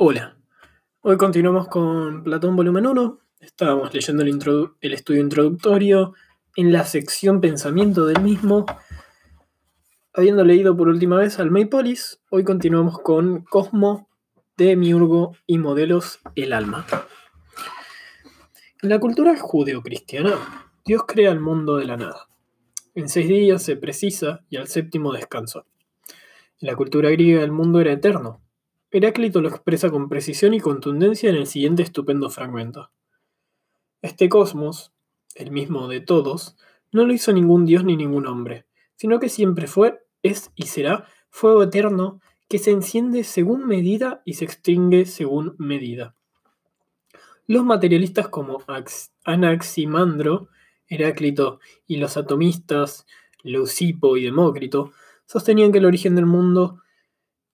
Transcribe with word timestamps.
Hola, 0.00 0.36
hoy 1.00 1.16
continuamos 1.16 1.66
con 1.66 2.22
Platón 2.22 2.54
volumen 2.54 2.86
1. 2.86 3.18
Estábamos 3.40 3.92
leyendo 3.92 4.22
el, 4.22 4.92
estudio 4.92 5.20
introductorio 5.20 6.14
en 6.54 6.70
la 6.70 6.84
sección 6.84 7.40
pensamiento 7.40 8.06
del 8.06 8.22
mismo. 8.22 8.64
Habiendo 10.14 10.44
leído 10.44 10.76
por 10.76 10.86
última 10.86 11.16
vez 11.16 11.40
al 11.40 11.50
Maypolis, 11.50 12.20
hoy 12.30 12.44
continuamos 12.44 13.00
con 13.00 13.42
Cosmo, 13.42 14.08
Demiurgo 14.56 15.32
y 15.48 15.58
Modelos 15.58 16.20
el 16.36 16.52
Alma. 16.52 16.86
En 18.80 18.90
la 18.90 19.00
cultura 19.00 19.36
judeocristiana, 19.36 20.70
Dios 20.84 21.02
crea 21.08 21.32
el 21.32 21.40
mundo 21.40 21.76
de 21.76 21.86
la 21.86 21.96
nada. 21.96 22.28
En 22.94 23.08
seis 23.08 23.26
días 23.26 23.64
se 23.64 23.74
precisa 23.74 24.44
y 24.48 24.58
al 24.58 24.68
séptimo 24.68 25.12
descanso. 25.12 25.66
En 26.60 26.68
la 26.68 26.76
cultura 26.76 27.10
griega 27.10 27.42
el 27.42 27.50
mundo 27.50 27.80
era 27.80 27.90
eterno, 27.90 28.40
Heráclito 28.90 29.42
lo 29.42 29.48
expresa 29.48 29.90
con 29.90 30.08
precisión 30.08 30.54
y 30.54 30.60
contundencia 30.60 31.28
en 31.28 31.36
el 31.36 31.46
siguiente 31.46 31.82
estupendo 31.82 32.30
fragmento. 32.30 32.90
Este 34.00 34.30
cosmos, 34.30 34.92
el 35.34 35.50
mismo 35.50 35.88
de 35.88 36.00
todos, 36.00 36.56
no 36.90 37.04
lo 37.04 37.12
hizo 37.12 37.32
ningún 37.32 37.66
dios 37.66 37.84
ni 37.84 37.96
ningún 37.96 38.26
hombre, 38.26 38.64
sino 38.96 39.20
que 39.20 39.28
siempre 39.28 39.66
fue, 39.66 40.00
es 40.22 40.50
y 40.54 40.68
será 40.68 41.06
fuego 41.28 41.62
eterno 41.62 42.20
que 42.48 42.58
se 42.58 42.70
enciende 42.70 43.24
según 43.24 43.66
medida 43.66 44.22
y 44.24 44.34
se 44.34 44.46
extingue 44.46 45.04
según 45.04 45.54
medida. 45.58 46.14
Los 47.46 47.64
materialistas 47.64 48.28
como 48.28 48.62
Anaximandro, 49.24 50.48
Heráclito 50.86 51.60
y 51.86 51.96
los 51.98 52.16
atomistas 52.16 53.06
Leucipo 53.42 54.16
y 54.16 54.24
Demócrito 54.24 54.92
sostenían 55.26 55.72
que 55.72 55.78
el 55.78 55.86
origen 55.86 56.14
del 56.14 56.26
mundo 56.26 56.80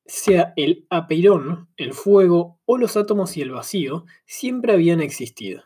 sea 0.06 0.52
el 0.56 0.86
apeirón, 0.90 1.68
el 1.76 1.92
fuego 1.92 2.60
o 2.64 2.78
los 2.78 2.96
átomos 2.96 3.36
y 3.36 3.42
el 3.42 3.50
vacío, 3.50 4.04
siempre 4.26 4.72
habían 4.72 5.00
existido. 5.00 5.62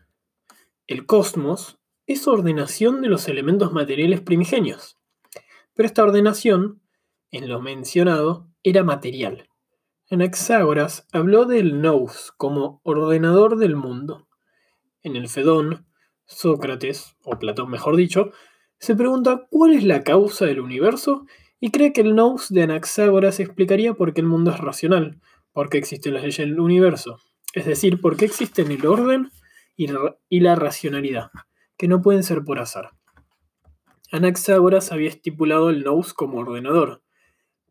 El 0.87 1.07
cosmos 1.07 1.79
es 2.07 2.27
ordenación 2.27 3.03
de 3.03 3.09
los 3.09 3.29
elementos 3.29 3.73
materiales 3.73 4.21
primigenios, 4.21 4.97
pero 5.75 5.87
esta 5.87 6.03
ordenación, 6.03 6.81
en 7.31 7.49
lo 7.49 7.61
mencionado, 7.61 8.49
era 8.63 8.85
material. 8.85 9.49
Anaxágoras 10.11 11.07
habló 11.13 11.45
del 11.45 11.83
nous 11.83 12.33
como 12.37 12.81
ordenador 12.83 13.59
del 13.59 13.77
mundo. 13.77 14.27
En 15.03 15.17
el 15.17 15.29
Fedón, 15.29 15.87
Sócrates, 16.25 17.17
o 17.25 17.39
Platón 17.39 17.71
mejor 17.71 17.97
dicho, 17.97 18.31
se 18.79 18.97
pregunta 18.97 19.47
cuál 19.51 19.75
es 19.75 19.85
la 19.85 20.05
causa 20.05 20.47
del 20.47 20.61
universo 20.61 21.27
y 21.61 21.71
cree 21.71 21.93
que 21.93 22.03
el 22.03 22.15
nous 22.15 22.49
de 22.49 22.63
Anaxágoras 22.63 23.41
explicaría 23.41 23.95
por 23.95 24.13
qué 24.15 24.21
el 24.21 24.27
mundo 24.27 24.51
es 24.51 24.59
racional, 24.59 25.21
por 25.53 25.69
qué 25.69 25.79
existen 25.79 26.15
las 26.15 26.23
leyes 26.23 26.39
del 26.39 26.61
universo, 26.61 27.19
es 27.55 27.67
decir, 27.67 28.01
por 28.01 28.17
qué 28.17 28.25
existen 28.27 28.71
el 28.71 28.87
orden 28.87 29.31
y 29.77 30.41
la 30.41 30.55
racionalidad, 30.55 31.31
que 31.77 31.89
no 31.89 32.01
pueden 32.03 32.23
ser 32.23 32.45
por 32.45 32.59
azar. 32.59 32.91
Anaxágoras 34.11 34.93
había 34.93 35.09
estipulado 35.09 35.71
el 35.71 35.85
nous 35.85 36.15
como 36.15 36.39
ordenador, 36.39 37.03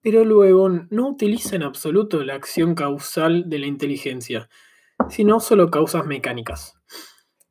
pero 0.01 0.23
luego 0.23 0.69
no 0.69 1.09
utiliza 1.09 1.55
en 1.55 1.63
absoluto 1.63 2.23
la 2.23 2.35
acción 2.35 2.75
causal 2.75 3.49
de 3.49 3.59
la 3.59 3.66
inteligencia, 3.66 4.49
sino 5.09 5.39
solo 5.39 5.72
causas 5.72 6.05
mecánicas, 6.05 6.75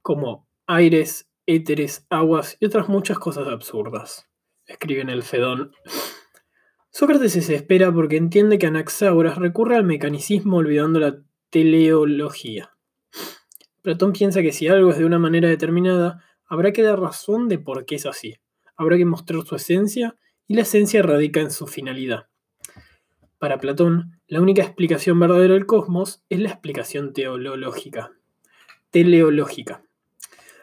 como 0.03 0.48
aires, 0.67 1.28
éteres, 1.47 2.06
aguas 2.11 2.56
y 2.61 2.67
otras 2.67 2.89
muchas 2.89 3.19
cosas 3.19 3.48
absurdas. 3.48 4.28
Escribe 4.67 5.00
en 5.00 5.11
el 5.11 5.23
Fedón 5.23 5.73
Sócrates 6.99 7.33
se 7.33 7.41
desespera 7.41 7.93
porque 7.93 8.17
entiende 8.17 8.57
que 8.57 8.67
Anaxágoras 8.67 9.37
recurre 9.37 9.77
al 9.77 9.85
mecanicismo 9.85 10.57
olvidando 10.57 10.99
la 10.99 11.19
teleología. 11.51 12.71
Platón 13.83 14.15
piensa 14.15 14.41
que 14.41 14.51
si 14.51 14.67
algo 14.69 14.93
es 14.93 14.97
de 14.97 15.05
una 15.05 15.19
manera 15.19 15.47
determinada, 15.47 16.25
habrá 16.47 16.73
que 16.73 16.83
dar 16.83 16.99
razón 16.99 17.49
de 17.49 17.59
por 17.59 17.85
qué 17.85 17.97
es 17.97 18.07
así. 18.07 18.37
Habrá 18.79 18.97
que 18.97 19.05
mostrar 19.05 19.43
su 19.43 19.56
esencia 19.56 20.17
y 20.49 20.55
la 20.55 20.62
esencia 20.62 21.03
radica 21.03 21.41
en 21.41 21.51
su 21.51 21.67
finalidad. 21.67 22.29
Para 23.37 23.59
Platón, 23.59 24.19
la 24.27 24.41
única 24.41 24.62
explicación 24.62 25.21
verdadera 25.21 25.53
del 25.53 25.67
cosmos 25.67 26.25
es 26.31 26.41
la 26.41 26.49
explicación 26.49 27.12
teológica, 27.12 28.12
teleológica. 28.91 29.83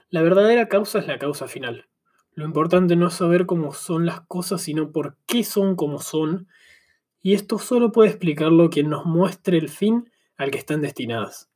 La 0.10 0.24
verdadera 0.24 0.68
causa 0.68 0.98
es 0.98 1.06
la 1.06 1.20
causa 1.20 1.48
final. 1.48 1.86
Lo 2.36 2.46
importante 2.46 2.96
no 2.96 3.08
es 3.08 3.14
saber 3.14 3.46
cómo 3.46 3.74
son 3.74 4.06
las 4.06 4.22
cosas, 4.22 4.62
sino 4.62 4.92
por 4.92 5.18
qué 5.28 5.44
son 5.44 5.76
como 5.76 6.00
son. 6.00 6.48
Y 7.22 7.34
esto 7.34 7.60
solo 7.60 7.92
puede 7.92 8.10
explicarlo 8.10 8.70
quien 8.70 8.90
nos 8.90 9.06
muestre 9.06 9.58
el 9.58 9.70
fin 9.70 10.10
al 10.36 10.50
que 10.50 10.58
están 10.58 10.82
destinadas. 10.82 11.52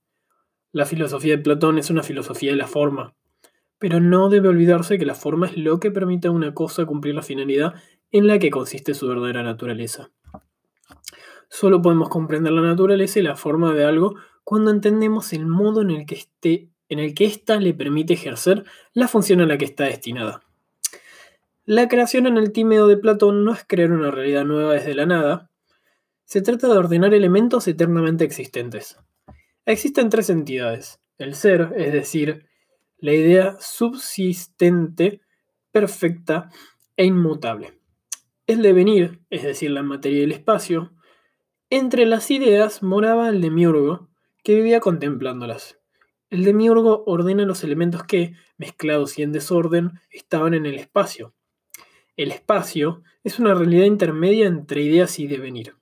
La 0.72 0.86
filosofía 0.86 1.38
de 1.38 1.44
Platón 1.44 1.80
es 1.80 1.90
una 1.90 2.04
filosofía 2.04 2.52
de 2.52 2.58
la 2.58 2.68
forma, 2.68 3.16
pero 3.80 4.00
no 4.00 4.30
debe 4.30 4.50
olvidarse 4.50 5.00
que 5.00 5.06
la 5.06 5.16
forma 5.16 5.48
es 5.48 5.58
lo 5.58 5.80
que 5.80 5.92
permite 5.92 6.28
a 6.28 6.32
una 6.32 6.54
cosa 6.54 6.86
cumplir 6.86 7.16
la 7.16 7.24
finalidad 7.24 7.74
en 8.12 8.28
la 8.28 8.38
que 8.38 8.52
consiste 8.52 8.94
su 8.94 9.08
verdadera 9.08 9.44
naturaleza. 9.44 10.12
Solo 11.50 11.82
podemos 11.82 12.10
comprender 12.10 12.54
la 12.54 12.62
naturaleza 12.62 13.20
y 13.20 13.24
la 13.24 13.36
forma 13.36 13.74
de 13.74 13.86
algo 13.86 14.16
cuando 14.44 14.72
entendemos 14.72 15.34
el 15.34 15.46
modo 15.46 15.82
en 15.82 15.92
el 15.92 16.06
que 16.06 16.28
que 16.40 17.26
ésta 17.26 17.60
le 17.60 17.74
permite 17.74 18.14
ejercer 18.14 18.64
la 18.94 19.08
función 19.08 19.42
a 19.42 19.46
la 19.46 19.58
que 19.58 19.66
está 19.66 19.86
destinada. 19.86 20.47
La 21.70 21.90
creación 21.90 22.28
en 22.28 22.38
el 22.38 22.54
tímido 22.54 22.88
de 22.88 22.96
Platón 22.96 23.44
no 23.44 23.52
es 23.52 23.66
crear 23.68 23.92
una 23.92 24.10
realidad 24.10 24.46
nueva 24.46 24.76
desde 24.76 24.96
la 24.96 25.06
nada, 25.06 25.52
se 26.24 26.42
trata 26.42 26.70
de 26.70 26.78
ordenar 26.78 27.14
elementos 27.14 27.68
eternamente 27.68 28.24
existentes. 28.24 28.98
Existen 29.66 30.08
tres 30.08 30.30
entidades, 30.30 31.02
el 31.18 31.36
ser, 31.36 31.74
es 31.76 31.92
decir, 31.92 32.46
la 33.00 33.12
idea 33.12 33.58
subsistente, 33.60 35.20
perfecta 35.70 36.50
e 36.96 37.04
inmutable. 37.04 37.78
El 38.46 38.62
devenir, 38.62 39.20
es 39.30 39.44
decir, 39.44 39.72
la 39.72 39.84
materia 39.84 40.20
y 40.20 40.24
el 40.24 40.32
espacio. 40.32 40.94
Entre 41.70 42.06
las 42.06 42.32
ideas 42.32 42.82
moraba 42.82 43.28
el 43.28 43.42
demiurgo, 43.42 44.08
que 44.42 44.56
vivía 44.56 44.80
contemplándolas. 44.80 45.78
El 46.30 46.46
demiurgo 46.46 47.04
ordena 47.06 47.44
los 47.44 47.66
elementos 47.66 48.06
que, 48.06 48.36
mezclados 48.56 49.20
y 49.20 49.24
en 49.24 49.34
desorden, 49.34 50.00
estaban 50.10 50.54
en 50.54 50.66
el 50.66 50.76
espacio. 50.76 51.34
El 52.18 52.32
espacio 52.32 53.04
es 53.24 53.38
una 53.38 53.54
realidad 53.54 53.86
intermedia 53.86 54.48
entre 54.48 54.82
ideas 54.82 55.20
y 55.20 55.28
devenir. 55.28 55.76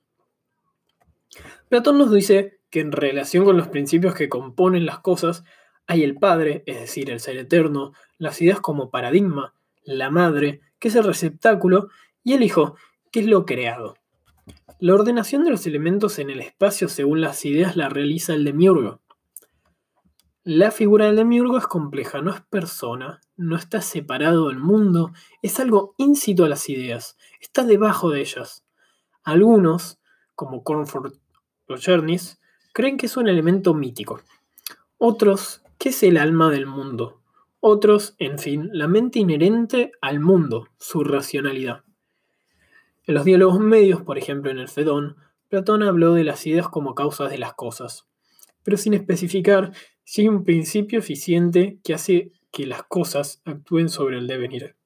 Platón 1.70 1.96
nos 1.96 2.12
dice 2.12 2.60
que 2.68 2.80
en 2.80 2.92
relación 2.92 3.46
con 3.46 3.56
los 3.56 3.68
principios 3.68 4.14
que 4.14 4.28
componen 4.28 4.84
las 4.84 5.00
cosas, 5.00 5.44
hay 5.86 6.04
el 6.04 6.16
Padre, 6.16 6.62
es 6.66 6.78
decir, 6.78 7.10
el 7.10 7.20
ser 7.20 7.38
eterno, 7.38 7.92
las 8.18 8.42
ideas 8.42 8.60
como 8.60 8.90
paradigma, 8.90 9.54
la 9.82 10.10
Madre, 10.10 10.60
que 10.78 10.88
es 10.88 10.94
el 10.96 11.04
receptáculo, 11.04 11.88
y 12.22 12.34
el 12.34 12.42
Hijo, 12.42 12.76
que 13.10 13.20
es 13.20 13.26
lo 13.26 13.46
creado. 13.46 13.94
La 14.78 14.92
ordenación 14.92 15.42
de 15.42 15.50
los 15.50 15.66
elementos 15.66 16.18
en 16.18 16.28
el 16.28 16.40
espacio 16.40 16.90
según 16.90 17.22
las 17.22 17.46
ideas 17.46 17.76
la 17.76 17.88
realiza 17.88 18.34
el 18.34 18.44
demiurgo. 18.44 19.00
La 20.44 20.70
figura 20.70 21.06
del 21.06 21.16
demiurgo 21.16 21.56
es 21.56 21.66
compleja, 21.66 22.20
no 22.20 22.30
es 22.30 22.42
persona, 22.42 23.20
no 23.36 23.56
está 23.56 23.80
separado 23.80 24.48
del 24.48 24.58
mundo, 24.58 25.12
es 25.42 25.60
algo 25.60 25.94
íncito 25.98 26.44
a 26.44 26.48
las 26.48 26.68
ideas, 26.68 27.16
está 27.40 27.64
debajo 27.64 28.10
de 28.10 28.20
ellas. 28.20 28.64
Algunos, 29.22 29.98
como 30.34 30.62
Comfort 30.62 31.14
o 31.68 31.76
Chernis, 31.76 32.40
creen 32.72 32.96
que 32.96 33.06
es 33.06 33.16
un 33.16 33.28
elemento 33.28 33.74
mítico. 33.74 34.20
Otros, 34.98 35.62
que 35.78 35.90
es 35.90 36.02
el 36.02 36.16
alma 36.16 36.50
del 36.50 36.66
mundo. 36.66 37.20
Otros, 37.60 38.14
en 38.18 38.38
fin, 38.38 38.70
la 38.72 38.86
mente 38.86 39.18
inherente 39.18 39.92
al 40.00 40.20
mundo, 40.20 40.68
su 40.78 41.04
racionalidad. 41.04 41.84
En 43.06 43.14
los 43.14 43.24
diálogos 43.24 43.60
medios, 43.60 44.02
por 44.02 44.18
ejemplo 44.18 44.50
en 44.50 44.58
el 44.58 44.68
Fedón, 44.68 45.16
Platón 45.48 45.82
habló 45.82 46.14
de 46.14 46.24
las 46.24 46.46
ideas 46.46 46.68
como 46.68 46.94
causas 46.94 47.30
de 47.30 47.38
las 47.38 47.54
cosas, 47.54 48.06
pero 48.62 48.76
sin 48.76 48.94
especificar 48.94 49.72
si 50.02 50.22
hay 50.22 50.28
un 50.28 50.44
principio 50.44 50.98
eficiente 50.98 51.78
que 51.84 51.94
hace 51.94 52.32
que 52.56 52.64
las 52.64 52.84
cosas 52.84 53.42
actúen 53.44 53.90
sobre 53.90 54.16
el 54.16 54.26
devenir. 54.26 54.76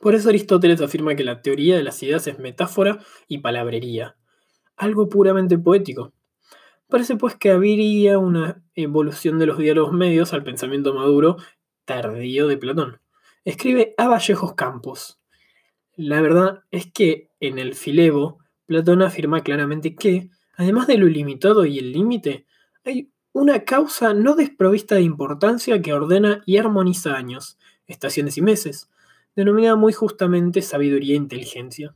Por 0.00 0.14
eso 0.14 0.30
Aristóteles 0.30 0.80
afirma 0.80 1.14
que 1.14 1.24
la 1.24 1.42
teoría 1.42 1.76
de 1.76 1.82
las 1.82 2.02
ideas 2.02 2.26
es 2.26 2.38
metáfora 2.38 3.00
y 3.28 3.38
palabrería, 3.38 4.16
algo 4.76 5.10
puramente 5.10 5.58
poético. 5.58 6.14
Parece 6.88 7.16
pues 7.16 7.34
que 7.34 7.50
habría 7.50 8.18
una 8.18 8.64
evolución 8.74 9.38
de 9.38 9.44
los 9.44 9.58
diálogos 9.58 9.92
medios 9.92 10.32
al 10.32 10.42
pensamiento 10.42 10.94
maduro 10.94 11.36
tardío 11.84 12.48
de 12.48 12.56
Platón. 12.56 12.98
Escribe 13.44 13.94
a 13.98 14.08
Vallejos 14.08 14.54
Campos. 14.54 15.20
La 15.96 16.22
verdad 16.22 16.62
es 16.70 16.90
que 16.90 17.28
en 17.40 17.58
el 17.58 17.74
Filebo, 17.74 18.38
Platón 18.64 19.02
afirma 19.02 19.42
claramente 19.42 19.94
que, 19.94 20.30
además 20.56 20.86
de 20.86 20.96
lo 20.96 21.08
ilimitado 21.08 21.66
y 21.66 21.78
el 21.78 21.92
límite, 21.92 22.46
hay 22.86 23.10
una 23.36 23.64
causa 23.64 24.14
no 24.14 24.34
desprovista 24.34 24.94
de 24.94 25.02
importancia 25.02 25.82
que 25.82 25.92
ordena 25.92 26.42
y 26.46 26.56
armoniza 26.56 27.16
años, 27.16 27.58
estaciones 27.86 28.38
y 28.38 28.40
meses, 28.40 28.88
denominada 29.34 29.76
muy 29.76 29.92
justamente 29.92 30.62
sabiduría 30.62 31.12
e 31.12 31.18
inteligencia. 31.18 31.94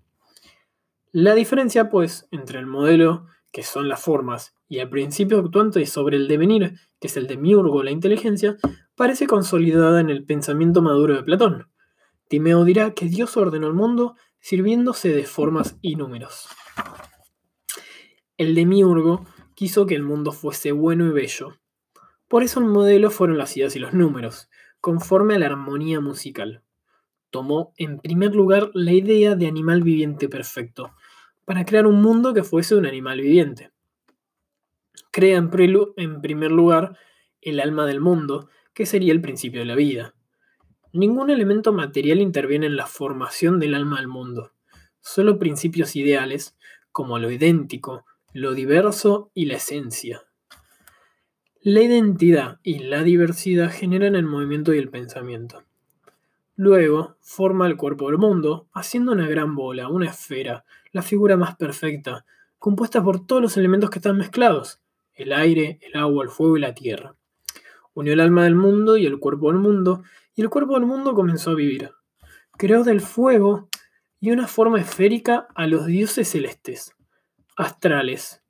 La 1.12 1.34
diferencia, 1.34 1.88
pues, 1.88 2.28
entre 2.30 2.58
el 2.58 2.66
modelo 2.66 3.26
que 3.52 3.62
son 3.62 3.88
las 3.88 4.02
formas, 4.02 4.54
y 4.68 4.80
el 4.80 4.90
principio 4.90 5.38
actuante 5.38 5.84
sobre 5.86 6.18
el 6.18 6.28
devenir, 6.28 6.74
que 7.00 7.06
es 7.06 7.16
el 7.16 7.26
demiurgo, 7.26 7.82
la 7.82 7.90
inteligencia, 7.90 8.58
parece 8.94 9.26
consolidada 9.26 10.00
en 10.00 10.10
el 10.10 10.24
pensamiento 10.26 10.82
maduro 10.82 11.14
de 11.14 11.22
Platón. 11.22 11.68
Timeo 12.28 12.66
dirá 12.66 12.92
que 12.92 13.06
Dios 13.06 13.38
ordenó 13.38 13.66
el 13.66 13.72
mundo 13.72 14.14
sirviéndose 14.40 15.08
de 15.08 15.24
formas 15.24 15.78
y 15.80 15.96
números. 15.96 16.48
El 18.36 18.54
demiurgo 18.54 19.24
quiso 19.60 19.84
que 19.84 19.94
el 19.94 20.02
mundo 20.02 20.32
fuese 20.32 20.72
bueno 20.72 21.06
y 21.06 21.10
bello. 21.10 21.58
Por 22.28 22.42
eso 22.42 22.60
el 22.60 22.64
modelo 22.64 23.10
fueron 23.10 23.36
las 23.36 23.54
ideas 23.58 23.76
y 23.76 23.78
los 23.78 23.92
números, 23.92 24.48
conforme 24.80 25.34
a 25.34 25.38
la 25.38 25.48
armonía 25.48 26.00
musical. 26.00 26.62
Tomó 27.28 27.74
en 27.76 27.98
primer 27.98 28.34
lugar 28.34 28.70
la 28.72 28.92
idea 28.92 29.34
de 29.34 29.46
animal 29.46 29.82
viviente 29.82 30.30
perfecto, 30.30 30.94
para 31.44 31.66
crear 31.66 31.86
un 31.86 32.00
mundo 32.00 32.32
que 32.32 32.42
fuese 32.42 32.74
un 32.74 32.86
animal 32.86 33.20
viviente. 33.20 33.70
Crea 35.10 35.36
en, 35.36 35.50
primer 35.50 36.50
lugar 36.50 36.96
el 37.42 37.60
alma 37.60 37.84
del 37.84 38.00
mundo, 38.00 38.48
que 38.72 38.86
sería 38.86 39.12
el 39.12 39.20
principio 39.20 39.60
de 39.60 39.66
la 39.66 39.74
vida. 39.74 40.14
Ningún 40.94 41.28
elemento 41.28 41.74
material 41.74 42.22
interviene 42.22 42.64
en 42.64 42.76
la 42.76 42.86
formación 42.86 43.60
del 43.60 43.74
alma 43.74 43.98
del 43.98 44.08
mundo, 44.08 44.52
solo 45.02 45.38
principios 45.38 45.96
ideales, 45.96 46.56
como 46.92 47.18
lo 47.18 47.30
idéntico, 47.30 48.06
lo 48.32 48.54
diverso 48.54 49.32
y 49.34 49.46
la 49.46 49.56
esencia. 49.56 50.22
La 51.62 51.82
identidad 51.82 52.60
y 52.62 52.78
la 52.78 53.02
diversidad 53.02 53.72
generan 53.72 54.14
el 54.14 54.24
movimiento 54.24 54.72
y 54.72 54.78
el 54.78 54.88
pensamiento. 54.88 55.64
Luego, 56.54 57.16
forma 57.20 57.66
el 57.66 57.76
cuerpo 57.76 58.06
del 58.06 58.18
mundo, 58.18 58.68
haciendo 58.72 59.12
una 59.12 59.26
gran 59.26 59.56
bola, 59.56 59.88
una 59.88 60.10
esfera, 60.10 60.64
la 60.92 61.02
figura 61.02 61.36
más 61.36 61.56
perfecta, 61.56 62.24
compuesta 62.60 63.02
por 63.02 63.26
todos 63.26 63.42
los 63.42 63.56
elementos 63.56 63.90
que 63.90 63.98
están 63.98 64.16
mezclados, 64.16 64.80
el 65.14 65.32
aire, 65.32 65.80
el 65.82 66.00
agua, 66.00 66.22
el 66.22 66.30
fuego 66.30 66.56
y 66.56 66.60
la 66.60 66.74
tierra. 66.74 67.16
Unió 67.94 68.12
el 68.12 68.20
alma 68.20 68.44
del 68.44 68.54
mundo 68.54 68.96
y 68.96 69.06
el 69.06 69.18
cuerpo 69.18 69.50
del 69.50 69.60
mundo, 69.60 70.04
y 70.36 70.42
el 70.42 70.50
cuerpo 70.50 70.74
del 70.74 70.86
mundo 70.86 71.14
comenzó 71.14 71.50
a 71.50 71.56
vivir. 71.56 71.90
Creó 72.56 72.84
del 72.84 73.00
fuego 73.00 73.68
y 74.20 74.30
una 74.30 74.46
forma 74.46 74.80
esférica 74.80 75.48
a 75.56 75.66
los 75.66 75.86
dioses 75.86 76.28
celestes, 76.28 76.94
astrales, 77.56 78.42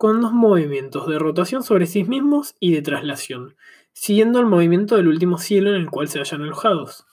con 0.00 0.22
dos 0.22 0.32
movimientos 0.32 1.06
de 1.08 1.18
rotación 1.18 1.62
sobre 1.62 1.86
sí 1.86 2.04
mismos 2.04 2.54
y 2.58 2.72
de 2.72 2.80
traslación, 2.80 3.54
siguiendo 3.92 4.40
el 4.40 4.46
movimiento 4.46 4.96
del 4.96 5.08
último 5.08 5.36
cielo 5.36 5.68
en 5.68 5.76
el 5.76 5.90
cual 5.90 6.08
se 6.08 6.18
hallan 6.18 6.40
alojados, 6.40 7.04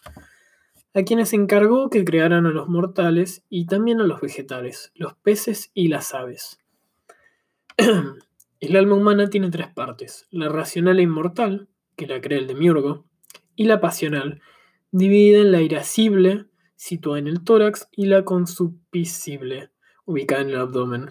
a 0.93 1.03
quienes 1.03 1.33
encargó 1.33 1.89
que 1.89 2.05
crearan 2.05 2.45
a 2.45 2.51
los 2.51 2.69
mortales 2.69 3.43
y 3.49 3.65
también 3.65 3.99
a 3.99 4.05
los 4.05 4.21
vegetales, 4.21 4.93
los 4.95 5.15
peces 5.15 5.69
y 5.73 5.89
las 5.89 6.13
aves. 6.13 6.59
el 7.77 8.75
alma 8.77 8.95
humana 8.95 9.29
tiene 9.29 9.51
tres 9.51 9.67
partes, 9.67 10.25
la 10.31 10.47
racional 10.47 10.99
e 10.99 11.03
inmortal, 11.03 11.67
que 11.97 12.07
la 12.07 12.21
crea 12.21 12.39
el 12.39 12.47
demiurgo, 12.47 13.05
y 13.55 13.65
la 13.65 13.81
pasional, 13.81 14.41
dividida 14.91 15.41
en 15.41 15.51
la 15.51 15.61
irascible, 15.61 16.45
situada 16.77 17.19
en 17.19 17.27
el 17.27 17.43
tórax, 17.43 17.89
y 17.91 18.05
la 18.05 18.23
consupiscible, 18.23 19.71
ubicada 20.05 20.41
en 20.43 20.49
el 20.51 20.57
abdomen 20.57 21.09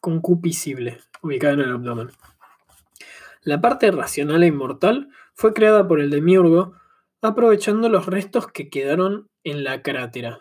concupiscible, 0.00 0.98
ubicada 1.22 1.54
en 1.54 1.60
el 1.60 1.72
abdomen. 1.72 2.10
La 3.42 3.60
parte 3.60 3.90
racional 3.90 4.42
e 4.42 4.48
inmortal 4.48 5.08
fue 5.34 5.54
creada 5.54 5.88
por 5.88 6.00
el 6.00 6.10
demiurgo 6.10 6.74
aprovechando 7.22 7.88
los 7.88 8.06
restos 8.06 8.46
que 8.48 8.70
quedaron 8.70 9.28
en 9.44 9.64
la 9.64 9.82
crátera. 9.82 10.40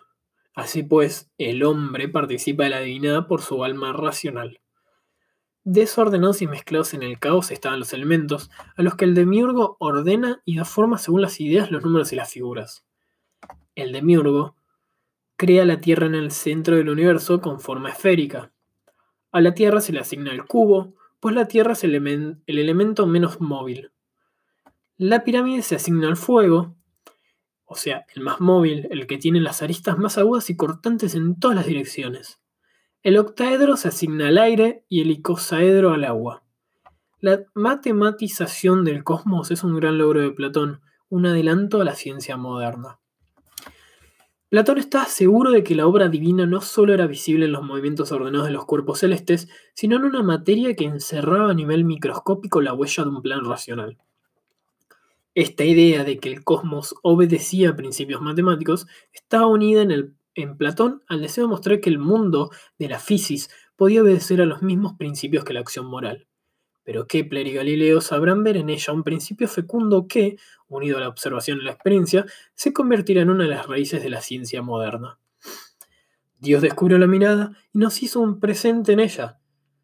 Así 0.53 0.83
pues, 0.83 1.31
el 1.38 1.63
hombre 1.63 2.09
participa 2.09 2.63
de 2.63 2.69
la 2.69 2.79
divinidad 2.81 3.27
por 3.27 3.41
su 3.41 3.63
alma 3.63 3.94
racional. 3.94 4.59
Desordenados 5.63 6.41
y 6.41 6.47
mezclados 6.47 6.94
en 6.94 7.03
el 7.03 7.19
caos 7.19 7.51
estaban 7.51 7.79
los 7.79 7.94
elementos, 7.94 8.50
a 8.75 8.81
los 8.81 8.95
que 8.95 9.06
el 9.06 9.13
demiurgo 9.13 9.77
ordena 9.79 10.41
y 10.45 10.57
da 10.57 10.65
forma 10.65 10.97
según 10.97 11.21
las 11.21 11.39
ideas, 11.39 11.69
los 11.69 11.83
números 11.83 12.11
y 12.11 12.15
las 12.15 12.31
figuras. 12.31 12.85
El 13.75 13.91
demiurgo 13.91 14.56
crea 15.38 15.65
la 15.65 15.79
Tierra 15.79 16.07
en 16.07 16.15
el 16.15 16.31
centro 16.31 16.75
del 16.75 16.89
universo 16.89 17.39
con 17.39 17.59
forma 17.59 17.91
esférica. 17.91 18.51
A 19.31 19.41
la 19.41 19.53
Tierra 19.53 19.79
se 19.79 19.93
le 19.93 19.99
asigna 19.99 20.31
el 20.31 20.45
cubo, 20.45 20.95
pues 21.19 21.35
la 21.35 21.47
Tierra 21.47 21.73
es 21.73 21.83
el, 21.83 21.95
elemento 22.47 23.05
menos 23.05 23.39
móvil. 23.39 23.91
La 24.97 25.23
pirámide 25.23 25.61
se 25.61 25.75
asigna 25.75 26.07
al 26.07 26.17
fuego, 26.17 26.75
o 27.65 27.75
sea, 27.75 28.05
el 28.15 28.23
más 28.23 28.41
móvil, 28.41 28.87
el 28.89 29.05
que 29.05 29.17
tiene 29.17 29.39
las 29.39 29.61
aristas 29.61 29.97
más 29.97 30.17
agudas 30.17 30.49
y 30.49 30.55
cortantes 30.55 31.13
en 31.13 31.39
todas 31.39 31.55
las 31.55 31.67
direcciones. 31.67 32.39
El 33.03 33.17
octaedro 33.17 33.77
se 33.77 33.89
asigna 33.89 34.27
al 34.27 34.37
aire 34.37 34.83
y 34.89 35.01
el 35.01 35.11
icosaedro 35.11 35.91
al 35.91 36.03
agua. 36.03 36.43
La 37.19 37.43
matematización 37.53 38.83
del 38.83 39.03
cosmos 39.03 39.51
es 39.51 39.63
un 39.63 39.75
gran 39.75 39.97
logro 39.97 40.21
de 40.21 40.31
Platón, 40.31 40.81
un 41.09 41.25
adelanto 41.25 41.81
a 41.81 41.85
la 41.85 41.95
ciencia 41.95 42.37
moderna. 42.37 42.98
Platón 44.49 44.79
está 44.79 45.05
seguro 45.05 45.51
de 45.51 45.63
que 45.63 45.75
la 45.75 45.85
obra 45.85 46.09
divina 46.09 46.47
no 46.47 46.59
solo 46.61 46.95
era 46.95 47.05
visible 47.05 47.45
en 47.45 47.51
los 47.51 47.61
movimientos 47.61 48.11
ordenados 48.11 48.47
de 48.47 48.53
los 48.53 48.65
cuerpos 48.65 48.97
celestes, 48.97 49.47
sino 49.75 49.97
en 49.97 50.05
una 50.05 50.23
materia 50.23 50.75
que 50.75 50.85
encerraba 50.85 51.51
a 51.51 51.53
nivel 51.53 51.85
microscópico 51.85 52.59
la 52.59 52.73
huella 52.73 53.03
de 53.03 53.09
un 53.11 53.21
plan 53.21 53.45
racional. 53.45 53.99
Esta 55.35 55.65
idea 55.65 56.03
de 56.03 56.17
que 56.17 56.29
el 56.29 56.43
cosmos 56.43 56.95
obedecía 57.03 57.69
a 57.69 57.75
principios 57.75 58.21
matemáticos 58.21 58.87
estaba 59.13 59.45
unida 59.45 59.83
en, 59.83 60.17
en 60.33 60.57
Platón 60.57 61.03
al 61.07 61.21
deseo 61.21 61.43
de 61.43 61.51
mostrar 61.51 61.79
que 61.79 61.91
el 61.91 61.99
mundo 61.99 62.49
de 62.79 62.89
la 62.89 62.97
física 62.97 63.53
podía 63.75 64.01
obedecer 64.01 64.41
a 64.41 64.47
los 64.47 64.63
mismos 64.63 64.93
principios 64.97 65.43
que 65.43 65.53
la 65.53 65.59
acción 65.59 65.85
moral 65.85 66.28
pero 66.83 67.07
Kepler 67.07 67.47
y 67.47 67.53
Galileo 67.53 68.01
sabrán 68.01 68.43
ver 68.43 68.57
en 68.57 68.69
ella 68.69 68.93
un 68.93 69.03
principio 69.03 69.47
fecundo 69.47 70.07
que, 70.07 70.37
unido 70.67 70.97
a 70.97 71.01
la 71.01 71.09
observación 71.09 71.59
y 71.59 71.63
la 71.63 71.71
experiencia, 71.71 72.25
se 72.55 72.73
convertirá 72.73 73.21
en 73.21 73.29
una 73.29 73.43
de 73.43 73.51
las 73.51 73.67
raíces 73.67 74.01
de 74.01 74.09
la 74.09 74.21
ciencia 74.21 74.61
moderna. 74.61 75.19
Dios 76.39 76.61
descubrió 76.61 76.97
la 76.97 77.07
mirada 77.07 77.51
y 77.73 77.79
nos 77.79 78.01
hizo 78.01 78.21
un 78.21 78.39
presente 78.39 78.93
en 78.93 79.01
ella, 79.01 79.39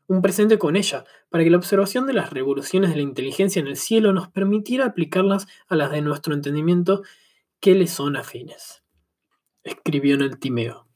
un 0.07 0.21
presente 0.21 0.57
con 0.57 0.75
ella, 0.75 1.03
para 1.29 1.43
que 1.43 1.49
la 1.49 1.57
observación 1.57 2.07
de 2.07 2.13
las 2.13 2.31
revoluciones 2.31 2.91
de 2.91 2.97
la 2.97 3.01
inteligencia 3.01 3.59
en 3.59 3.67
el 3.67 3.75
cielo 3.75 4.13
nos 4.13 4.29
permitiera 4.29 4.85
aplicarlas 4.85 5.47
a 5.67 5.75
las 5.75 5.91
de 5.91 6.01
nuestro 6.01 6.33
entendimiento 6.33 7.03
que 7.59 7.75
le 7.75 7.87
son 7.87 8.15
afines. 8.15 8.83
Escribió 9.63 10.15
en 10.15 10.21
el 10.21 10.39
Timeo. 10.39 10.87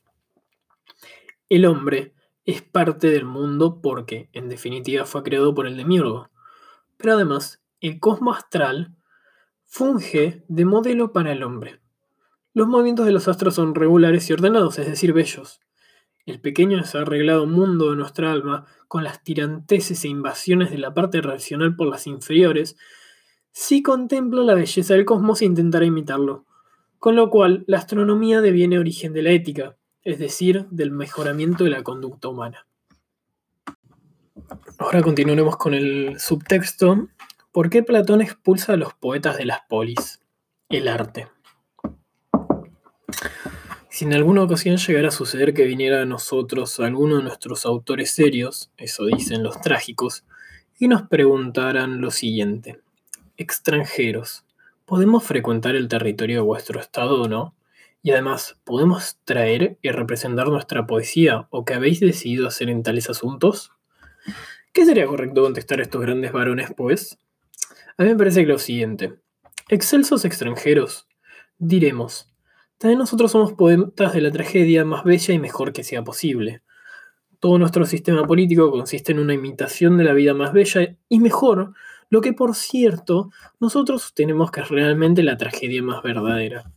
El 1.50 1.66
hombre, 1.66 2.14
es 2.46 2.62
parte 2.62 3.10
del 3.10 3.26
mundo 3.26 3.80
porque, 3.82 4.30
en 4.34 4.50
definitiva, 4.50 5.06
fue 5.06 5.24
creado 5.24 5.54
por 5.54 5.68
el 5.68 5.78
demiurgo. 5.78 6.30
Pero 6.98 7.14
además, 7.14 7.62
el 7.82 8.00
cosmos 8.00 8.38
astral 8.38 8.96
funge 9.66 10.44
de 10.48 10.66
modelo 10.66 11.14
para 11.14 11.32
el 11.32 11.44
hombre. 11.44 11.80
Los 12.54 12.68
movimientos 12.68 13.06
de 13.06 13.12
los 13.12 13.28
astros 13.28 13.56
son 13.56 13.76
regulares 13.76 14.30
y 14.30 14.34
ordenados, 14.34 14.80
es 14.80 14.88
decir, 14.88 15.14
bellos. 15.14 15.62
El 16.26 16.42
pequeño 16.42 16.78
desarreglado 16.78 17.46
mundo 17.46 17.92
de 17.92 17.96
nuestra 17.96 18.32
alma, 18.32 18.66
con 18.88 19.04
las 19.04 19.24
tiranteses 19.24 20.04
e 20.04 20.08
invasiones 20.08 20.72
de 20.72 20.78
la 20.78 20.94
parte 20.94 21.22
racional 21.22 21.76
por 21.76 21.88
las 21.88 22.08
inferiores, 22.08 22.78
sí 23.52 23.82
contempla 23.82 24.42
la 24.42 24.56
belleza 24.56 24.94
del 24.94 25.06
cosmos 25.06 25.42
e 25.42 25.46
intentará 25.46 25.86
imitarlo. 25.86 26.46
Con 26.98 27.16
lo 27.16 27.30
cual, 27.30 27.64
la 27.68 27.78
astronomía 27.78 28.42
deviene 28.42 28.80
origen 28.80 29.14
de 29.14 29.22
la 29.22 29.32
ética, 29.32 29.78
es 30.04 30.20
decir, 30.20 30.66
del 30.70 30.92
mejoramiento 30.92 31.64
de 31.64 31.70
la 31.72 31.84
conducta 31.84 32.28
humana. 32.28 32.68
Ahora 34.78 35.02
continuaremos 35.02 35.58
con 35.58 35.74
el 35.74 36.20
subtexto. 36.20 37.10
¿Por 37.52 37.70
qué 37.70 37.84
Platón 37.84 38.22
expulsa 38.22 38.74
a 38.74 38.78
los 38.78 38.94
poetas 38.94 39.38
de 39.38 39.46
las 39.46 39.60
polis? 39.68 40.22
El 40.70 40.88
arte. 40.88 41.28
Si 43.90 44.06
en 44.06 44.14
alguna 44.14 44.44
ocasión 44.44 44.78
llegara 44.78 45.10
a 45.10 45.12
suceder 45.12 45.54
que 45.54 45.66
viniera 45.66 46.02
a 46.02 46.06
nosotros 46.06 46.80
alguno 46.80 47.18
de 47.18 47.24
nuestros 47.24 47.66
autores 47.66 48.12
serios, 48.12 48.72
eso 48.78 49.06
dicen 49.06 49.44
los 49.44 49.60
trágicos, 49.60 50.24
y 50.80 50.88
nos 50.88 51.02
preguntaran 51.10 52.00
lo 52.00 52.10
siguiente, 52.10 52.80
extranjeros, 53.36 54.46
¿podemos 54.86 55.26
frecuentar 55.26 55.76
el 55.76 55.90
territorio 55.90 56.38
de 56.38 56.44
vuestro 56.44 56.80
estado 56.80 57.24
o 57.24 57.28
no? 57.28 57.56
Y 58.02 58.12
además, 58.12 58.60
¿podemos 58.64 59.18
traer 59.26 59.78
y 59.82 59.90
representar 59.90 60.48
nuestra 60.48 60.88
poesía 60.88 61.48
o 61.50 61.66
qué 61.66 61.74
habéis 61.74 62.00
decidido 62.00 62.48
hacer 62.48 62.70
en 62.70 62.82
tales 62.82 63.10
asuntos? 63.10 63.74
¿Qué 64.72 64.86
sería 64.86 65.06
correcto 65.06 65.44
contestar 65.44 65.80
a 65.80 65.84
estos 65.84 66.02
grandes 66.02 66.32
varones, 66.32 66.72
pues? 66.78 67.20
A 67.98 68.04
mí 68.04 68.10
me 68.10 68.16
parece 68.16 68.42
que 68.42 68.52
lo 68.52 68.60
siguiente. 68.60 69.16
Excelsos 69.68 70.24
extranjeros, 70.24 71.08
diremos, 71.58 72.32
también 72.78 73.00
nosotros 73.00 73.34
somos 73.34 73.54
poetas 73.54 74.14
de 74.14 74.22
la 74.22 74.32
tragedia 74.32 74.86
más 74.86 75.04
bella 75.04 75.34
y 75.34 75.40
mejor 75.40 75.74
que 75.74 75.84
sea 75.84 76.02
posible. 76.02 76.62
Todo 77.42 77.60
nuestro 77.60 77.86
sistema 77.86 78.26
político 78.26 78.72
consiste 78.72 79.12
en 79.12 79.20
una 79.20 79.34
imitación 79.34 79.98
de 79.98 80.06
la 80.06 80.14
vida 80.14 80.34
más 80.34 80.54
bella 80.54 80.96
y 81.10 81.20
mejor, 81.20 81.74
lo 82.10 82.22
que 82.22 82.32
por 82.32 82.56
cierto 82.56 83.32
nosotros 83.60 84.14
tenemos 84.14 84.50
que 84.52 84.62
es 84.62 84.70
realmente 84.70 85.24
la 85.24 85.36
tragedia 85.36 85.84
más 85.84 86.02
verdadera 86.02 86.72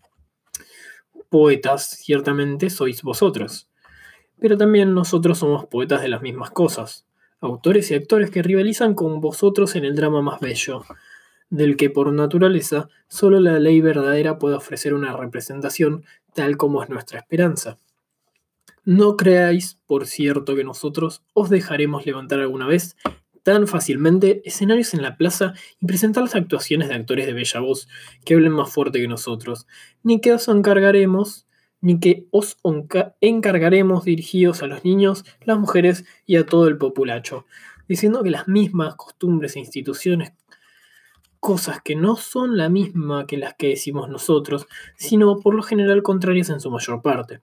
poetas, 1.33 1.89
ciertamente 1.89 2.69
sois 2.69 3.03
vosotros. 3.03 3.69
Pero 4.39 4.59
también 4.59 4.93
nosotros 4.93 5.39
somos 5.39 5.65
poetas 5.67 6.03
de 6.03 6.09
las 6.09 6.21
mismas 6.23 6.51
cosas. 6.51 7.07
autores 7.41 7.91
y 7.91 7.95
actores 7.95 8.31
que 8.31 8.41
rivalizan 8.41 8.95
con 8.95 9.21
vosotros 9.21 9.75
en 9.75 9.85
el 9.85 9.97
drama 9.97 10.23
más 10.23 10.39
bello, 10.39 10.85
del 11.51 11.77
que 11.77 11.91
por 11.91 12.13
naturaleza 12.13 12.89
solo 13.09 13.41
la 13.41 13.59
ley 13.59 13.81
verdadera 13.81 14.39
puede 14.39 14.55
ofrecer 14.55 14.95
una 14.95 15.17
representación 15.17 16.05
tal 16.35 16.57
como 16.57 16.85
es 16.85 16.89
nuestra 16.89 17.19
esperanza. 17.19 17.79
No 18.85 19.17
creáis, 19.17 19.79
por 19.87 20.07
cierto, 20.07 20.55
que 20.55 20.63
nosotros 20.63 21.23
os 21.35 21.51
dejaremos 21.51 22.07
levantar 22.07 22.39
alguna 22.39 22.69
vez 22.69 22.97
tan 23.43 23.67
fácilmente 23.67 24.43
escenarios 24.45 24.95
en 24.95 25.03
la 25.03 25.17
plaza 25.17 25.55
y 25.81 25.87
presentar 25.87 26.23
las 26.23 26.35
actuaciones 26.35 26.89
de 26.89 26.95
actores 26.95 27.27
de 27.27 27.33
bella 27.33 27.61
voz 27.61 27.89
que 28.25 28.35
hablen 28.35 28.53
más 28.53 28.73
fuerte 28.73 29.01
que 29.01 29.09
nosotros, 29.09 29.67
ni 30.03 30.21
que 30.21 30.33
os 30.33 30.49
encargaremos, 30.49 31.47
ni 31.81 31.99
que 31.99 32.27
os 32.31 32.57
encargaremos 33.21 34.05
dirigidos 34.05 34.63
a 34.63 34.67
los 34.67 34.85
niños, 34.85 35.25
las 35.43 35.59
mujeres 35.59 36.05
y 36.27 36.37
a 36.37 36.47
todo 36.47 36.69
el 36.69 36.79
populacho, 36.79 37.47
diciendo 37.89 38.23
que 38.23 38.31
las 38.31 38.47
mismas 38.47 38.95
costumbres 38.95 39.57
e 39.57 39.61
instituciones, 39.61 40.33
cosas 41.41 41.81
que 41.83 41.97
no 41.97 42.15
son 42.15 42.57
la 42.57 42.69
misma 42.69 43.27
que 43.27 43.37
las 43.37 43.55
que 43.55 43.69
decimos 43.69 44.09
nosotros, 44.09 44.69
sino 44.97 45.41
por 45.41 45.55
lo 45.55 45.63
general 45.65 46.05
contrarias 46.05 46.51
en 46.51 46.61
su 46.61 46.71
mayor 46.71 47.03
parte. 47.03 47.41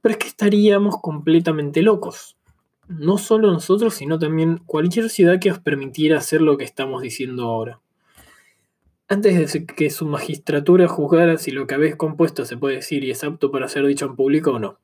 Pero 0.00 0.12
es 0.12 0.18
que 0.18 0.28
estaríamos 0.28 0.96
completamente 1.02 1.82
locos 1.82 2.33
no 2.88 3.18
solo 3.18 3.50
nosotros, 3.50 3.94
sino 3.94 4.18
también 4.18 4.58
cualquier 4.58 5.10
ciudad 5.10 5.38
que 5.40 5.50
os 5.50 5.58
permitiera 5.58 6.18
hacer 6.18 6.40
lo 6.40 6.56
que 6.56 6.64
estamos 6.64 7.02
diciendo 7.02 7.44
ahora. 7.44 7.80
Antes 9.08 9.52
de 9.52 9.66
que 9.66 9.90
su 9.90 10.06
magistratura 10.06 10.88
juzgara 10.88 11.36
si 11.38 11.50
lo 11.50 11.66
que 11.66 11.74
habéis 11.74 11.96
compuesto 11.96 12.44
se 12.44 12.56
puede 12.56 12.76
decir 12.76 13.04
y 13.04 13.10
es 13.10 13.22
apto 13.22 13.50
para 13.50 13.68
ser 13.68 13.86
dicho 13.86 14.06
en 14.06 14.16
público 14.16 14.52
o 14.52 14.58
no. 14.58 14.78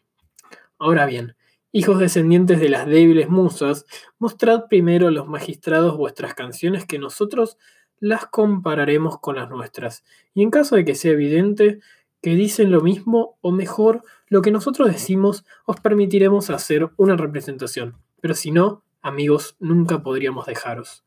Ahora 0.78 1.06
bien, 1.06 1.36
hijos 1.72 1.98
descendientes 1.98 2.60
de 2.60 2.68
las 2.68 2.86
débiles 2.86 3.28
musas, 3.28 3.86
mostrad 4.18 4.64
primero 4.68 5.08
a 5.08 5.10
los 5.10 5.26
magistrados 5.26 5.96
vuestras 5.96 6.34
canciones 6.34 6.84
que 6.84 6.98
nosotros 6.98 7.56
las 7.98 8.26
compararemos 8.26 9.18
con 9.18 9.36
las 9.36 9.50
nuestras, 9.50 10.04
y 10.34 10.42
en 10.42 10.50
caso 10.50 10.76
de 10.76 10.84
que 10.84 10.94
sea 10.94 11.12
evidente 11.12 11.80
que 12.22 12.34
dicen 12.34 12.70
lo 12.70 12.80
mismo 12.80 13.38
o 13.40 13.52
mejor 13.52 14.02
lo 14.30 14.42
que 14.42 14.52
nosotros 14.52 14.88
decimos, 14.88 15.44
os 15.66 15.80
permitiremos 15.80 16.50
hacer 16.50 16.88
una 16.96 17.16
representación, 17.16 17.96
pero 18.20 18.34
si 18.34 18.52
no, 18.52 18.84
amigos, 19.02 19.56
nunca 19.58 20.04
podríamos 20.04 20.46
dejaros, 20.46 21.04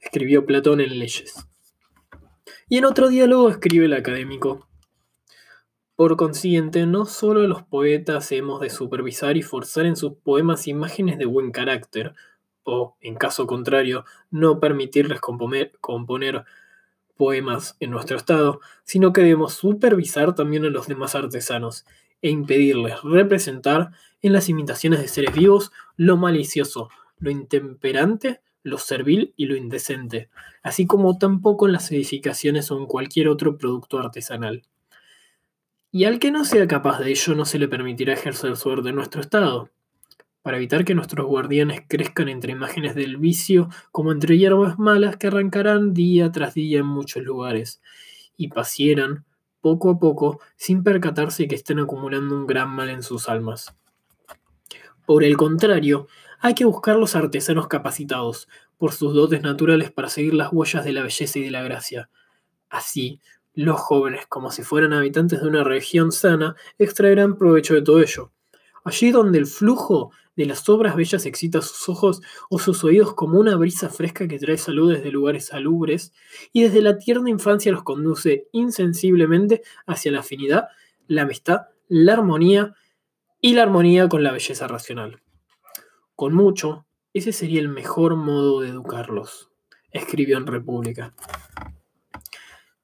escribió 0.00 0.46
Platón 0.46 0.80
en 0.80 0.98
Leyes. 0.98 1.46
Y 2.70 2.78
en 2.78 2.86
otro 2.86 3.08
diálogo 3.08 3.50
escribe 3.50 3.84
el 3.84 3.92
académico. 3.92 4.66
Por 5.96 6.16
consiguiente, 6.16 6.86
no 6.86 7.04
solo 7.04 7.46
los 7.46 7.62
poetas 7.62 8.32
hemos 8.32 8.62
de 8.62 8.70
supervisar 8.70 9.36
y 9.36 9.42
forzar 9.42 9.84
en 9.84 9.94
sus 9.94 10.14
poemas 10.14 10.66
imágenes 10.66 11.18
de 11.18 11.26
buen 11.26 11.52
carácter, 11.52 12.14
o, 12.64 12.96
en 13.02 13.16
caso 13.16 13.46
contrario, 13.46 14.06
no 14.30 14.60
permitirles 14.60 15.20
componer, 15.20 15.72
componer 15.82 16.44
poemas 17.18 17.76
en 17.80 17.90
nuestro 17.90 18.16
estado, 18.16 18.60
sino 18.84 19.12
que 19.12 19.20
debemos 19.20 19.52
supervisar 19.52 20.34
también 20.34 20.64
a 20.64 20.70
los 20.70 20.88
demás 20.88 21.14
artesanos 21.14 21.84
e 22.22 22.30
impedirles 22.30 23.02
representar 23.02 23.90
en 24.22 24.32
las 24.32 24.48
imitaciones 24.48 25.00
de 25.00 25.08
seres 25.08 25.34
vivos 25.34 25.72
lo 25.96 26.16
malicioso, 26.16 26.88
lo 27.18 27.30
intemperante, 27.30 28.40
lo 28.62 28.78
servil 28.78 29.34
y 29.36 29.46
lo 29.46 29.56
indecente, 29.56 30.30
así 30.62 30.86
como 30.86 31.18
tampoco 31.18 31.66
en 31.66 31.72
las 31.72 31.90
edificaciones 31.90 32.70
o 32.70 32.78
en 32.78 32.86
cualquier 32.86 33.28
otro 33.28 33.58
producto 33.58 33.98
artesanal. 33.98 34.62
Y 35.90 36.04
al 36.04 36.18
que 36.18 36.30
no 36.30 36.44
sea 36.44 36.66
capaz 36.66 37.00
de 37.00 37.10
ello 37.10 37.34
no 37.34 37.44
se 37.44 37.58
le 37.58 37.68
permitirá 37.68 38.14
ejercer 38.14 38.56
su 38.56 38.68
orden 38.68 38.90
en 38.90 38.96
nuestro 38.96 39.20
estado 39.20 39.68
para 40.42 40.56
evitar 40.56 40.84
que 40.84 40.94
nuestros 40.94 41.26
guardianes 41.26 41.82
crezcan 41.86 42.28
entre 42.28 42.52
imágenes 42.52 42.94
del 42.94 43.16
vicio 43.16 43.68
como 43.92 44.12
entre 44.12 44.38
hierbas 44.38 44.78
malas 44.78 45.16
que 45.16 45.28
arrancarán 45.28 45.94
día 45.94 46.32
tras 46.32 46.54
día 46.54 46.80
en 46.80 46.86
muchos 46.86 47.22
lugares, 47.22 47.80
y 48.36 48.48
pasieran 48.48 49.24
poco 49.62 49.90
a 49.90 49.98
poco 49.98 50.40
sin 50.56 50.82
percatarse 50.82 51.48
que 51.48 51.54
estén 51.54 51.78
acumulando 51.78 52.36
un 52.36 52.46
gran 52.46 52.68
mal 52.68 52.90
en 52.90 53.02
sus 53.02 53.30
almas. 53.30 53.74
Por 55.06 55.24
el 55.24 55.38
contrario, 55.38 56.08
hay 56.40 56.54
que 56.54 56.66
buscar 56.66 56.96
los 56.96 57.16
artesanos 57.16 57.68
capacitados 57.68 58.48
por 58.76 58.92
sus 58.92 59.14
dotes 59.14 59.42
naturales 59.42 59.90
para 59.90 60.08
seguir 60.08 60.34
las 60.34 60.52
huellas 60.52 60.84
de 60.84 60.92
la 60.92 61.02
belleza 61.02 61.38
y 61.38 61.44
de 61.44 61.50
la 61.50 61.62
gracia. 61.62 62.10
Así, 62.68 63.20
los 63.54 63.80
jóvenes, 63.80 64.26
como 64.26 64.50
si 64.50 64.62
fueran 64.62 64.92
habitantes 64.92 65.40
de 65.40 65.48
una 65.48 65.62
región 65.64 66.10
sana, 66.10 66.56
extraerán 66.78 67.36
provecho 67.36 67.74
de 67.74 67.82
todo 67.82 68.00
ello. 68.00 68.32
Allí 68.84 69.12
donde 69.12 69.38
el 69.38 69.46
flujo 69.46 70.10
de 70.36 70.46
las 70.46 70.68
obras 70.68 70.96
bellas 70.96 71.26
excita 71.26 71.60
sus 71.60 71.88
ojos 71.88 72.20
o 72.48 72.58
sus 72.58 72.84
oídos 72.84 73.14
como 73.14 73.38
una 73.38 73.56
brisa 73.56 73.88
fresca 73.88 74.28
que 74.28 74.38
trae 74.38 74.56
salud 74.56 74.92
desde 74.92 75.10
lugares 75.10 75.46
salubres 75.46 76.12
y 76.52 76.62
desde 76.62 76.80
la 76.80 76.98
tierna 76.98 77.30
infancia 77.30 77.72
los 77.72 77.82
conduce 77.82 78.48
insensiblemente 78.52 79.62
hacia 79.86 80.12
la 80.12 80.20
afinidad, 80.20 80.68
la 81.06 81.22
amistad, 81.22 81.62
la 81.88 82.14
armonía 82.14 82.74
y 83.40 83.54
la 83.54 83.62
armonía 83.64 84.08
con 84.08 84.22
la 84.22 84.32
belleza 84.32 84.66
racional. 84.66 85.20
Con 86.14 86.34
mucho, 86.34 86.86
ese 87.12 87.32
sería 87.32 87.60
el 87.60 87.68
mejor 87.68 88.16
modo 88.16 88.60
de 88.60 88.68
educarlos, 88.68 89.50
escribió 89.90 90.38
en 90.38 90.46
República. 90.46 91.12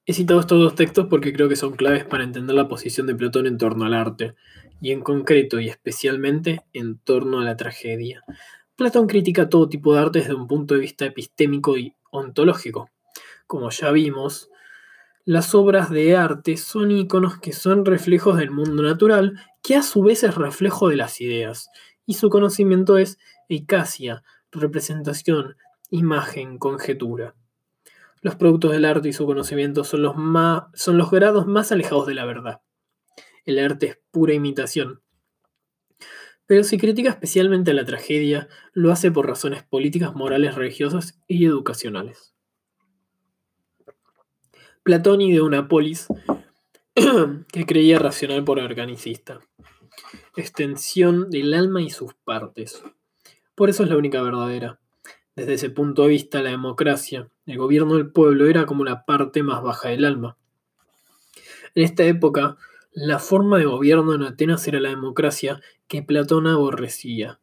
He 0.05 0.15
citado 0.15 0.41
estos 0.41 0.59
dos 0.59 0.75
textos 0.75 1.07
porque 1.09 1.33
creo 1.33 1.49
que 1.49 1.57
son 1.57 1.73
claves 1.73 2.05
para 2.05 2.25
entender 2.25 2.57
la 2.57 2.69
posición 2.69 3.07
de 3.07 3.15
Platón 3.15 3.47
en 3.47 3.59
torno 3.59 3.85
al 3.85 3.95
arte, 3.95 4.35
y 4.81 4.93
en 4.93 5.01
concreto 5.01 5.61
y 5.61 5.69
especialmente 5.69 6.63
en 6.73 6.99
torno 6.99 7.41
a 7.41 7.45
la 7.45 7.57
tragedia. 7.57 8.25
Platón 8.77 9.07
critica 9.07 9.49
todo 9.49 9.69
tipo 9.69 9.93
de 9.93 10.01
arte 10.01 10.19
desde 10.21 10.35
un 10.35 10.47
punto 10.47 10.75
de 10.75 10.81
vista 10.81 11.05
epistémico 11.05 11.77
y 11.77 11.95
ontológico. 12.11 12.91
Como 13.47 13.71
ya 13.71 13.91
vimos, 13.91 14.51
las 15.25 15.55
obras 15.55 15.91
de 15.91 16.17
arte 16.17 16.57
son 16.57 16.91
iconos 16.91 17.39
que 17.39 17.53
son 17.53 17.85
reflejos 17.85 18.37
del 18.37 18.51
mundo 18.51 18.83
natural, 18.83 19.41
que 19.63 19.75
a 19.75 19.83
su 19.83 20.03
vez 20.03 20.23
es 20.23 20.35
reflejo 20.37 20.89
de 20.89 20.97
las 20.97 21.21
ideas, 21.21 21.71
y 22.07 22.15
su 22.15 22.31
conocimiento 22.31 22.99
es 22.99 23.19
ecasia, 23.49 24.23
representación, 24.53 25.57
imagen, 25.91 26.59
conjetura. 26.59 27.35
Los 28.21 28.37
productos 28.37 28.73
del 28.73 28.85
arte 28.85 29.09
y 29.09 29.13
su 29.13 29.27
conocimiento 29.27 29.85
son 29.85 30.03
los, 30.03 30.15
son 30.75 30.99
los 30.99 31.11
grados 31.11 31.47
más 31.47 31.73
alejados 31.73 32.07
de 32.07 32.15
la 32.15 32.25
verdad 32.25 32.61
el 33.49 33.59
arte 33.59 33.87
es 33.87 33.99
pura 34.11 34.35
imitación. 34.35 35.01
Pero 36.45 36.65
si 36.65 36.77
critica 36.77 37.09
especialmente 37.09 37.73
la 37.73 37.87
tragedia, 37.87 38.49
lo 38.75 38.93
hace 38.93 39.11
por 39.11 39.27
razones 39.27 39.63
políticas, 39.63 40.15
morales, 40.15 40.55
religiosas 40.55 41.19
y 41.27 41.47
educacionales. 41.47 42.35
Platón 44.83 45.21
de 45.21 45.41
una 45.41 45.67
polis 45.67 46.09
que 47.53 47.67
creía 47.67 47.99
racional 47.99 48.45
por 48.45 48.59
organicista. 48.59 49.41
Extensión 50.37 51.31
del 51.31 51.55
alma 51.55 51.81
y 51.81 51.89
sus 51.89 52.13
partes. 52.13 52.83
Por 53.55 53.71
eso 53.71 53.83
es 53.83 53.89
la 53.89 53.97
única 53.97 54.21
verdadera. 54.21 54.79
Desde 55.37 55.55
ese 55.55 55.71
punto 55.71 56.03
de 56.03 56.09
vista, 56.09 56.43
la 56.43 56.51
democracia, 56.51 57.31
el 57.47 57.57
gobierno 57.57 57.95
del 57.95 58.13
pueblo, 58.13 58.47
era 58.47 58.67
como 58.67 58.85
la 58.85 59.07
parte 59.07 59.43
más 59.43 59.63
baja 59.63 59.89
del 59.89 60.05
alma. 60.05 60.37
En 61.75 61.85
esta 61.85 62.05
época, 62.05 62.57
la 63.01 63.21
forma 63.21 63.59
de 63.59 63.65
gobierno 63.65 64.13
en 64.13 64.25
Atenas 64.25 64.67
era 64.67 64.81
la 64.81 64.89
democracia 64.89 65.61
que 65.87 66.03
Platón 66.03 66.49
aborrecía. 66.49 67.39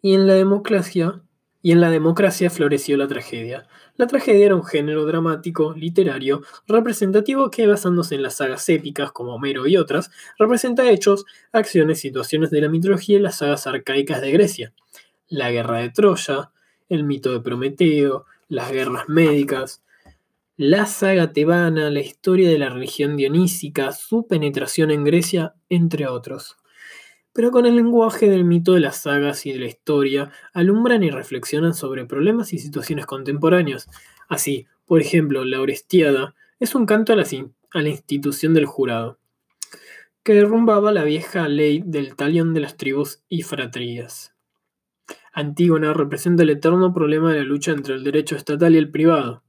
Y 0.00 0.14
en 0.14 0.26
la 0.26 0.32
democracia, 0.32 1.20
y 1.60 1.72
en 1.72 1.82
la 1.82 1.90
democracia 1.90 2.48
floreció 2.48 2.96
la 2.96 3.06
tragedia. 3.06 3.68
La 3.96 4.06
tragedia 4.06 4.46
era 4.46 4.54
un 4.54 4.64
género 4.64 5.04
dramático, 5.04 5.74
literario, 5.74 6.40
representativo 6.66 7.50
que, 7.50 7.66
basándose 7.66 8.14
en 8.14 8.22
las 8.22 8.36
sagas 8.36 8.66
épicas 8.70 9.12
como 9.12 9.34
Homero 9.34 9.66
y 9.66 9.76
otras, 9.76 10.10
representa 10.38 10.90
hechos, 10.90 11.26
acciones, 11.52 12.00
situaciones 12.00 12.50
de 12.50 12.62
la 12.62 12.70
mitología 12.70 13.18
y 13.18 13.20
las 13.20 13.36
sagas 13.36 13.66
arcaicas 13.66 14.22
de 14.22 14.32
Grecia. 14.32 14.72
La 15.28 15.50
guerra 15.50 15.80
de 15.80 15.90
Troya, 15.90 16.52
el 16.88 17.04
mito 17.04 17.32
de 17.32 17.40
Prometeo, 17.40 18.24
las 18.48 18.72
guerras 18.72 19.10
médicas, 19.10 19.82
la 20.62 20.84
saga 20.84 21.32
tebana, 21.32 21.88
la 21.88 22.00
historia 22.00 22.50
de 22.50 22.58
la 22.58 22.68
religión 22.68 23.16
dionísica, 23.16 23.92
su 23.92 24.26
penetración 24.26 24.90
en 24.90 25.04
Grecia, 25.04 25.54
entre 25.70 26.06
otros. 26.06 26.58
Pero 27.32 27.50
con 27.50 27.64
el 27.64 27.76
lenguaje 27.76 28.28
del 28.28 28.44
mito 28.44 28.74
de 28.74 28.80
las 28.80 28.98
sagas 28.98 29.46
y 29.46 29.54
de 29.54 29.58
la 29.58 29.64
historia, 29.64 30.32
alumbran 30.52 31.02
y 31.02 31.08
reflexionan 31.08 31.72
sobre 31.72 32.04
problemas 32.04 32.52
y 32.52 32.58
situaciones 32.58 33.06
contemporáneos. 33.06 33.88
Así, 34.28 34.66
por 34.84 35.00
ejemplo, 35.00 35.46
la 35.46 35.62
Orestiada 35.62 36.34
es 36.58 36.74
un 36.74 36.84
canto 36.84 37.14
a 37.14 37.16
la, 37.16 37.24
a 37.24 37.80
la 37.80 37.88
institución 37.88 38.52
del 38.52 38.66
jurado, 38.66 39.18
que 40.22 40.34
derrumbaba 40.34 40.92
la 40.92 41.04
vieja 41.04 41.48
ley 41.48 41.82
del 41.86 42.16
talión 42.16 42.52
de 42.52 42.60
las 42.60 42.76
tribus 42.76 43.22
y 43.30 43.44
fratrías. 43.44 44.34
Antígona 45.32 45.94
representa 45.94 46.42
el 46.42 46.50
eterno 46.50 46.92
problema 46.92 47.32
de 47.32 47.38
la 47.38 47.44
lucha 47.46 47.72
entre 47.72 47.94
el 47.94 48.04
derecho 48.04 48.36
estatal 48.36 48.74
y 48.74 48.78
el 48.78 48.90
privado. 48.90 49.42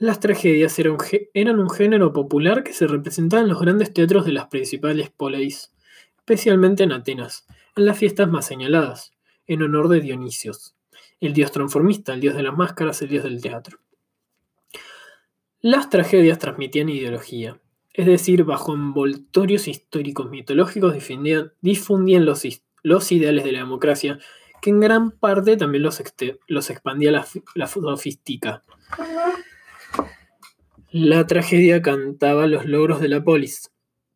Las 0.00 0.20
tragedias 0.20 0.78
eran 0.78 1.58
un 1.58 1.70
género 1.70 2.12
popular 2.12 2.62
que 2.62 2.72
se 2.72 2.86
representaba 2.86 3.42
en 3.42 3.48
los 3.48 3.60
grandes 3.60 3.92
teatros 3.92 4.24
de 4.24 4.32
las 4.32 4.46
principales 4.46 5.10
poleis, 5.10 5.72
especialmente 6.18 6.84
en 6.84 6.92
Atenas, 6.92 7.46
en 7.74 7.84
las 7.84 7.98
fiestas 7.98 8.28
más 8.28 8.46
señaladas. 8.46 9.12
en 9.48 9.62
honor 9.62 9.88
de 9.88 10.00
Dionisios, 10.00 10.76
el 11.20 11.32
dios 11.32 11.50
transformista, 11.50 12.12
el 12.12 12.20
dios 12.20 12.36
de 12.36 12.42
las 12.42 12.56
máscaras, 12.56 13.02
el 13.02 13.08
dios 13.08 13.24
del 13.24 13.40
teatro. 13.40 13.78
Las 15.60 15.88
tragedias 15.88 16.38
transmitían 16.38 16.90
ideología, 16.90 17.58
es 17.92 18.06
decir, 18.06 18.44
bajo 18.44 18.74
envoltorios 18.74 19.66
históricos 19.66 20.30
mitológicos 20.30 20.92
difundían, 20.92 22.24
los, 22.24 23.10
ideales 23.10 23.42
de 23.42 23.52
la 23.52 23.60
democracia, 23.60 24.18
que 24.62 24.70
en 24.70 24.80
gran 24.80 25.10
parte 25.10 25.56
también 25.56 25.82
los, 25.82 26.00
los 26.46 26.70
expandía 26.70 27.10
la, 27.10 27.26
la. 27.56 28.62
La 30.90 31.26
tragedia 31.26 31.82
cantaba 31.82 32.46
los 32.46 32.64
logros 32.64 33.00
de 33.00 33.08
la 33.08 33.22
polis, 33.22 33.70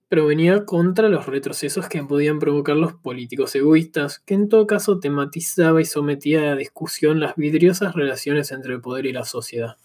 pero 0.09 0.26
venía 0.26 0.64
contra 0.64 1.09
los 1.09 1.26
retrocesos 1.26 1.88
que 1.88 2.02
podían 2.02 2.38
provocar 2.38 2.76
los 2.76 2.95
políticos 2.95 3.55
egoístas, 3.55 4.21
que 4.21 4.35
en 4.35 4.49
todo 4.49 4.67
caso 4.67 5.00
tematizaba 5.00 5.81
y 5.81 5.85
sometía 5.85 6.52
a 6.52 6.57
discusión 6.57 7.21
las 7.21 7.37
vidriosas 7.37 7.95
relaciones 7.95 8.52
entre 8.52 8.75
el 8.75 8.81
poder 8.81 9.07
y 9.07 9.12
la 9.12 9.25
sociedad 9.25 9.76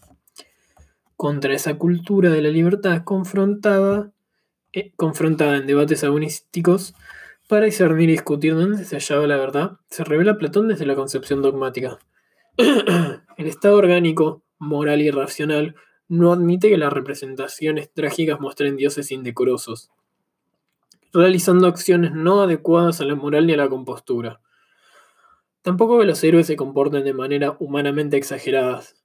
contra 1.18 1.54
esa 1.54 1.78
cultura 1.78 2.30
de 2.30 2.42
la 2.42 2.50
libertad 2.50 3.02
confrontaba, 3.04 4.12
eh, 4.72 4.94
confrontada 4.96 5.58
en 5.58 5.66
debates 5.66 6.04
agonísticos 6.04 6.94
para 7.50 7.66
discernir 7.66 8.10
y 8.10 8.14
discutir 8.14 8.54
dónde 8.54 8.86
se 8.86 8.96
hallaba 8.96 9.26
la 9.26 9.38
verdad, 9.38 9.72
se 9.90 10.04
revela 10.04 10.38
Platón 10.38 10.68
desde 10.68 10.86
la 10.86 10.96
concepción 10.96 11.42
dogmática. 11.42 11.98
el 12.58 13.48
estado 13.48 13.78
orgánico, 13.78 14.44
moral 14.60 15.02
y 15.02 15.10
racional 15.10 15.76
no 16.08 16.32
admite 16.32 16.70
que 16.70 16.78
las 16.78 16.94
representaciones 16.94 17.92
trágicas 17.92 18.40
muestren 18.40 18.78
dioses 18.78 19.12
indecorosos, 19.12 19.92
realizando 21.14 21.68
acciones 21.68 22.14
no 22.14 22.42
adecuadas 22.42 23.02
a 23.02 23.06
la 23.06 23.16
moral 23.16 23.48
ni 23.48 23.54
a 23.54 23.58
la 23.58 23.70
compostura. 23.70 24.40
Tampoco 25.62 26.00
que 26.00 26.06
los 26.06 26.24
héroes 26.24 26.48
se 26.48 26.56
comporten 26.56 27.04
de 27.04 27.14
manera 27.14 27.58
humanamente 27.60 28.18
exageradas, 28.18 28.98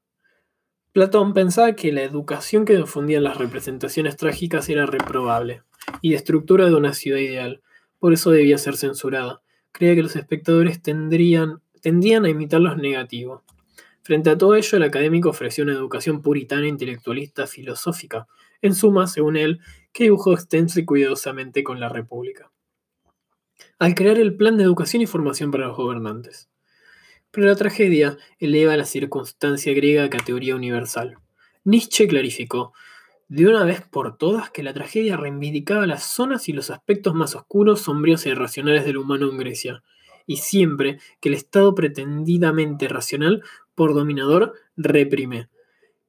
Platón 0.93 1.33
pensaba 1.33 1.73
que 1.73 1.91
la 1.91 2.03
educación 2.03 2.67
que 2.67 2.77
difundían 2.77 3.25
las 3.25 3.39
representaciones 3.39 4.19
trágicas 4.19 4.69
era 4.69 4.85
reprobable 4.85 5.63
y 6.03 6.11
de 6.11 6.17
estructura 6.17 6.67
de 6.67 6.75
una 6.75 6.93
ciudad 6.93 7.19
ideal, 7.19 7.63
por 7.99 8.13
eso 8.13 8.31
debía 8.31 8.59
ser 8.59 8.77
censurada. 8.77 9.41
Creía 9.73 9.95
que 9.95 10.03
los 10.03 10.17
espectadores 10.17 10.83
tendrían, 10.83 11.63
tendían 11.81 12.27
a 12.27 12.29
imitar 12.29 12.61
los 12.61 12.77
negativos. 12.77 13.41
Frente 14.03 14.31
a 14.31 14.39
todo 14.39 14.57
ello, 14.57 14.77
el 14.77 14.83
académico 14.83 15.29
ofreció 15.29 15.63
una 15.63 15.75
educación 15.75 16.23
puritana, 16.23 16.67
intelectualista, 16.67 17.47
filosófica, 17.47 18.27
en 18.61 18.75
suma, 18.75 19.07
según 19.07 19.37
él, 19.37 19.61
que 19.93 20.05
dibujó 20.05 20.33
extenso 20.33 20.81
y 20.81 20.85
cuidadosamente 20.85 21.63
con 21.63 21.79
la 21.79 21.89
República. 21.89 22.51
Al 23.79 23.95
crear 23.95 24.19
el 24.19 24.37
plan 24.37 24.57
de 24.57 24.65
educación 24.65 25.03
y 25.03 25.07
formación 25.07 25.51
para 25.51 25.69
los 25.69 25.77
gobernantes. 25.77 26.49
Pero 27.31 27.47
la 27.47 27.57
tragedia 27.57 28.19
eleva 28.39 28.77
la 28.77 28.85
circunstancia 28.85 29.73
griega 29.73 30.05
a 30.05 30.11
categoría 30.11 30.57
universal. 30.57 31.19
Nietzsche 31.65 32.09
clarificó, 32.09 32.73
de 33.29 33.47
una 33.47 33.65
vez 33.65 33.81
por 33.81 34.19
todas, 34.19 34.51
que 34.51 34.63
la 34.63 34.75
tragedia 34.75 35.17
reivindicaba 35.17 35.87
las 35.87 36.03
zonas 36.03 36.49
y 36.49 36.53
los 36.53 36.71
aspectos 36.71 37.15
más 37.15 37.35
oscuros, 37.35 37.81
sombríos 37.81 38.27
e 38.27 38.31
irracionales 38.31 38.85
del 38.85 38.99
humano 38.99 39.31
en 39.31 39.39
Grecia, 39.39 39.83
y 40.27 40.37
siempre 40.37 40.99
que 41.21 41.31
el 41.31 41.35
Estado 41.35 41.75
pretendidamente 41.75 42.89
racional, 42.89 43.43
por 43.75 43.95
dominador, 43.95 44.55
reprime. 44.77 45.49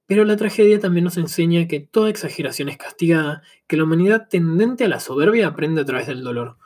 Pero 0.06 0.26
la 0.26 0.38
tragedia 0.38 0.80
también 0.80 1.06
nos 1.06 1.18
enseña 1.18 1.68
que 1.68 1.80
toda 1.80 2.10
exageración 2.10 2.70
es 2.70 2.78
castigada, 2.78 3.42
que 3.68 3.78
la 3.78 3.86
humanidad 3.86 4.28
tendente 4.30 4.84
a 4.84 4.90
la 4.90 5.00
soberbia 5.00 5.48
aprende 5.48 5.82
a 5.82 5.86
través 5.86 6.08
del 6.08 6.24
dolor. 6.24 6.58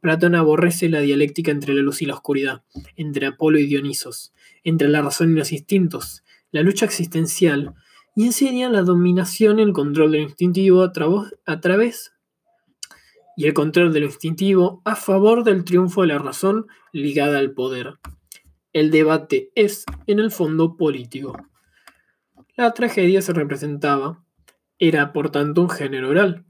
Platón 0.00 0.34
aborrece 0.34 0.88
la 0.88 1.00
dialéctica 1.00 1.50
entre 1.50 1.74
la 1.74 1.82
luz 1.82 2.00
y 2.00 2.06
la 2.06 2.14
oscuridad, 2.14 2.62
entre 2.96 3.26
Apolo 3.26 3.58
y 3.58 3.66
Dionisos, 3.66 4.32
entre 4.62 4.88
la 4.88 5.02
razón 5.02 5.32
y 5.32 5.38
los 5.38 5.52
instintos, 5.52 6.22
la 6.52 6.62
lucha 6.62 6.84
existencial, 6.84 7.74
y 8.14 8.24
enseña 8.24 8.70
la 8.70 8.82
dominación 8.82 9.58
y 9.58 9.62
el 9.62 9.72
control 9.72 10.12
del 10.12 10.22
instintivo 10.22 10.82
a, 10.82 11.60
través 11.60 12.12
y 13.36 13.44
el 13.44 13.52
control 13.52 13.92
de 13.92 14.00
lo 14.00 14.06
instintivo 14.06 14.80
a 14.84 14.96
favor 14.96 15.44
del 15.44 15.64
triunfo 15.64 16.00
de 16.00 16.08
la 16.08 16.18
razón 16.18 16.66
ligada 16.92 17.38
al 17.38 17.52
poder. 17.52 17.98
El 18.76 18.90
debate 18.90 19.50
es, 19.54 19.86
en 20.06 20.18
el 20.18 20.30
fondo, 20.30 20.76
político. 20.76 21.34
La 22.58 22.74
tragedia 22.74 23.22
se 23.22 23.32
representaba, 23.32 24.22
era 24.78 25.14
por 25.14 25.30
tanto 25.30 25.62
un 25.62 25.70
género 25.70 26.10
oral, 26.10 26.44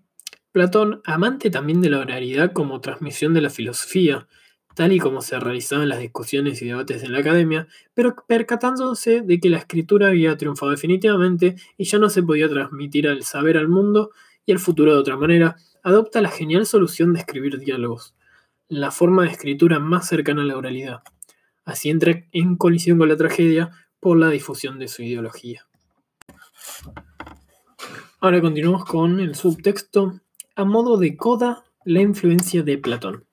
Platón, 0.51 1.03
amante 1.05 1.51
también 1.51 1.81
de 1.81 1.89
la 1.89 2.01
oralidad 2.01 2.53
como 2.53 2.81
transmisión 2.81 3.33
de 3.33 3.43
la 3.43 3.49
filosofía, 3.49 4.27
tal 4.75 4.93
y 4.93 4.99
como 4.99 5.23
se 5.23 5.39
realizaban 5.39 5.89
las 5.89 6.01
discusiones 6.01 6.61
y 6.62 6.67
debates 6.67 7.05
en 7.05 7.12
la 7.12 7.21
academia, 7.21 7.69
pero 7.95 8.17
percatándose 8.27 9.21
de 9.21 9.39
que 9.39 9.49
la 9.49 9.59
escritura 9.59 10.09
había 10.09 10.37
triunfado 10.37 10.73
definitivamente 10.73 11.55
y 11.77 11.85
ya 11.85 12.01
no 12.01 12.11
se 12.11 12.25
podía 12.25 12.49
transmitir 12.49 13.07
el 13.07 13.23
saber 13.23 13.57
al 13.57 13.69
mundo 13.69 14.11
y 14.45 14.51
al 14.51 14.59
futuro 14.59 14.95
de 14.95 14.99
otra 14.99 15.17
manera, 15.17 15.55
adopta 15.85 16.21
la 16.21 16.31
genial 16.31 16.67
solución 16.67 17.12
de 17.12 17.21
escribir 17.21 17.61
diálogos, 17.61 18.17
la 18.67 18.91
forma 18.91 19.23
de 19.23 19.31
escritura 19.31 19.79
más 19.79 20.09
cercana 20.09 20.43
a 20.43 20.47
la 20.47 20.57
oralidad. 20.57 21.03
Así 21.66 21.90
entra 21.90 22.24
en 22.33 22.57
colisión 22.57 22.96
con 22.96 23.09
la 23.09 23.16
tragedia 23.16 23.72
por 24.00 24.16
la 24.16 24.31
difusión 24.31 24.79
de 24.79 24.87
su 24.87 25.02
ideología. 25.02 25.66
Ahora 28.20 28.40
continuamos 28.40 28.85
con 28.85 29.18
el 29.18 29.35
subtexto 29.35 30.20
a 30.55 30.64
modo 30.64 30.96
de 30.96 31.16
coda 31.16 31.64
la 31.85 32.00
influencia 32.00 32.62
de 32.62 32.79
Platón. 32.79 33.26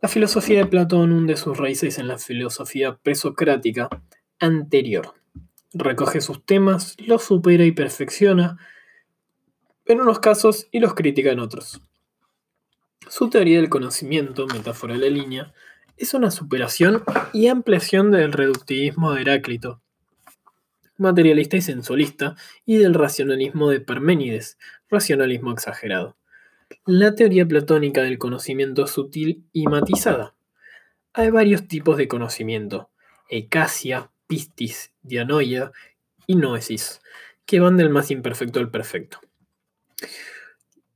La 0.00 0.08
filosofía 0.08 0.60
de 0.60 0.66
Platón 0.66 1.12
hunde 1.12 1.36
sus 1.36 1.58
raíces 1.58 1.98
en 1.98 2.06
la 2.06 2.16
filosofía 2.16 2.96
presocrática 2.96 3.88
anterior. 4.38 5.14
Recoge 5.74 6.20
sus 6.20 6.44
temas, 6.44 6.96
los 7.00 7.24
supera 7.24 7.64
y 7.64 7.72
perfecciona 7.72 8.56
en 9.84 10.00
unos 10.00 10.20
casos 10.20 10.68
y 10.70 10.78
los 10.78 10.94
critica 10.94 11.32
en 11.32 11.40
otros. 11.40 11.82
Su 13.08 13.28
teoría 13.28 13.58
del 13.58 13.68
conocimiento, 13.68 14.46
metáfora 14.46 14.94
de 14.94 15.00
la 15.00 15.08
línea, 15.08 15.52
es 16.00 16.14
una 16.14 16.30
superación 16.30 17.04
y 17.34 17.48
ampliación 17.48 18.10
del 18.10 18.32
reductivismo 18.32 19.12
de 19.12 19.20
Heráclito, 19.20 19.82
materialista 20.96 21.58
y 21.58 21.60
sensualista, 21.60 22.36
y 22.64 22.78
del 22.78 22.94
racionalismo 22.94 23.68
de 23.68 23.80
Parménides, 23.80 24.58
racionalismo 24.88 25.52
exagerado. 25.52 26.16
La 26.86 27.14
teoría 27.14 27.46
platónica 27.46 28.02
del 28.02 28.16
conocimiento 28.16 28.86
sutil 28.86 29.44
y 29.52 29.66
matizada. 29.66 30.34
Hay 31.12 31.28
varios 31.28 31.68
tipos 31.68 31.98
de 31.98 32.08
conocimiento, 32.08 32.88
ecasia, 33.28 34.10
pistis, 34.26 34.94
dianoia 35.02 35.70
y 36.26 36.36
noesis, 36.36 37.02
que 37.44 37.60
van 37.60 37.76
del 37.76 37.90
más 37.90 38.10
imperfecto 38.10 38.58
al 38.58 38.70
perfecto. 38.70 39.20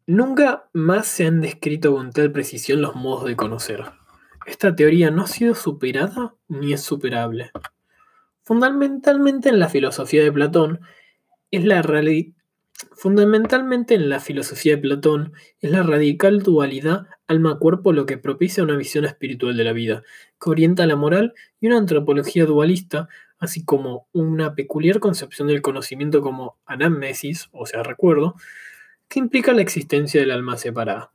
Nunca 0.07 0.71
más 0.73 1.07
se 1.07 1.27
han 1.27 1.43
descrito 1.43 1.95
con 1.95 2.11
tal 2.11 2.33
precisión 2.33 2.81
los 2.81 2.95
modos 2.95 3.27
de 3.27 3.37
conocer. 3.37 3.85
Esta 4.47 4.77
teoría 4.77 5.11
no 5.11 5.23
ha 5.23 5.27
sido 5.27 5.55
superada 5.55 6.35
ni 6.49 6.73
es 6.73 6.83
superable. 6.83 7.51
Fundamentalmente 8.43 9.49
en 9.49 9.59
la 9.59 9.69
filosofía 9.69 10.23
de 10.23 10.33
Platón 10.33 10.81
es 11.51 11.65
la 11.65 11.83
Fundamentalmente 12.97 13.95
en 13.95 14.09
la 14.09 14.21
filosofía 14.21 14.77
de 14.77 14.83
Platón 14.83 15.33
es 15.61 15.71
la 15.71 15.83
radical 15.83 16.43
dualidad 16.43 17.07
alma-cuerpo 17.27 17.93
lo 17.93 18.05
que 18.05 18.19
propicia 18.19 18.63
una 18.63 18.77
visión 18.77 19.05
espiritual 19.05 19.57
de 19.57 19.65
la 19.65 19.73
vida, 19.73 20.03
que 20.41 20.51
orienta 20.51 20.87
la 20.87 20.97
moral 20.97 21.33
y 21.61 21.69
una 21.69 21.79
antropología 21.79 22.45
dualista, 22.45 23.09
así 23.39 23.65
como 23.65 24.09
una 24.13 24.55
peculiar 24.55 25.01
concepción 25.01 25.49
del 25.49 25.63
conocimiento 25.63 26.21
como 26.21 26.59
anamnesis, 26.67 27.49
o 27.53 27.65
sea, 27.65 27.83
recuerdo, 27.83 28.35
que 29.09 29.21
implica 29.21 29.53
la 29.53 29.63
existencia 29.63 30.21
del 30.21 30.33
alma 30.33 30.59
separada. 30.59 31.14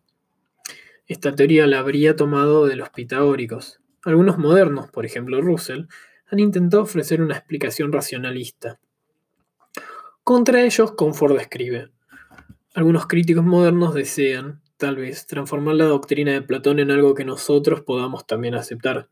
Esta 1.09 1.35
teoría 1.35 1.65
la 1.65 1.79
habría 1.79 2.15
tomado 2.15 2.67
de 2.67 2.75
los 2.75 2.91
pitagóricos. 2.91 3.81
Algunos 4.03 4.37
modernos, 4.37 4.91
por 4.91 5.07
ejemplo 5.07 5.41
Russell, 5.41 5.85
han 6.27 6.37
intentado 6.37 6.83
ofrecer 6.83 7.19
una 7.19 7.35
explicación 7.35 7.91
racionalista. 7.91 8.79
Contra 10.23 10.61
ellos, 10.61 10.91
Comfort 10.91 11.41
escribe. 11.41 11.89
Algunos 12.75 13.07
críticos 13.07 13.43
modernos 13.43 13.95
desean, 13.95 14.61
tal 14.77 14.97
vez, 14.97 15.25
transformar 15.25 15.77
la 15.77 15.85
doctrina 15.85 16.31
de 16.31 16.43
Platón 16.43 16.77
en 16.77 16.91
algo 16.91 17.15
que 17.15 17.25
nosotros 17.25 17.81
podamos 17.81 18.27
también 18.27 18.53
aceptar. 18.53 19.09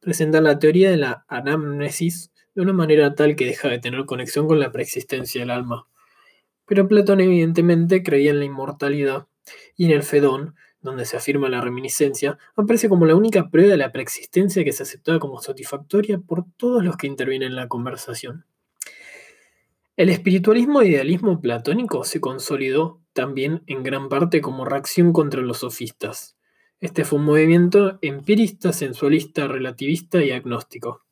Presentan 0.00 0.44
la 0.44 0.58
teoría 0.58 0.90
de 0.90 0.98
la 0.98 1.24
anamnesis 1.28 2.32
de 2.54 2.60
una 2.60 2.74
manera 2.74 3.14
tal 3.14 3.34
que 3.34 3.46
deja 3.46 3.68
de 3.68 3.78
tener 3.78 4.04
conexión 4.04 4.46
con 4.46 4.60
la 4.60 4.72
preexistencia 4.72 5.40
del 5.40 5.50
alma. 5.50 5.88
Pero 6.66 6.86
Platón 6.86 7.22
evidentemente 7.22 8.02
creía 8.02 8.30
en 8.30 8.40
la 8.40 8.44
inmortalidad 8.44 9.26
y 9.74 9.86
en 9.86 9.92
el 9.92 10.02
Fedón, 10.02 10.54
donde 10.84 11.06
se 11.06 11.16
afirma 11.16 11.48
la 11.48 11.62
reminiscencia, 11.62 12.38
aparece 12.54 12.90
como 12.90 13.06
la 13.06 13.16
única 13.16 13.48
prueba 13.48 13.70
de 13.70 13.78
la 13.78 13.90
preexistencia 13.90 14.62
que 14.64 14.72
se 14.72 14.82
aceptaba 14.82 15.18
como 15.18 15.40
satisfactoria 15.40 16.18
por 16.18 16.44
todos 16.58 16.84
los 16.84 16.98
que 16.98 17.06
intervienen 17.06 17.48
en 17.48 17.56
la 17.56 17.68
conversación. 17.68 18.44
El 19.96 20.10
espiritualismo 20.10 20.82
e 20.82 20.88
idealismo 20.88 21.40
platónico 21.40 22.04
se 22.04 22.20
consolidó 22.20 23.00
también 23.14 23.62
en 23.66 23.82
gran 23.82 24.10
parte 24.10 24.42
como 24.42 24.66
reacción 24.66 25.12
contra 25.12 25.40
los 25.40 25.58
sofistas, 25.58 26.36
Este 26.80 27.04
fue 27.04 27.18
un 27.18 27.24
movimiento 27.24 27.98
empirista, 28.02 28.74
sensualista, 28.74 29.48
relativista 29.48 30.22
y 30.22 30.32
agnóstico. 30.32 31.04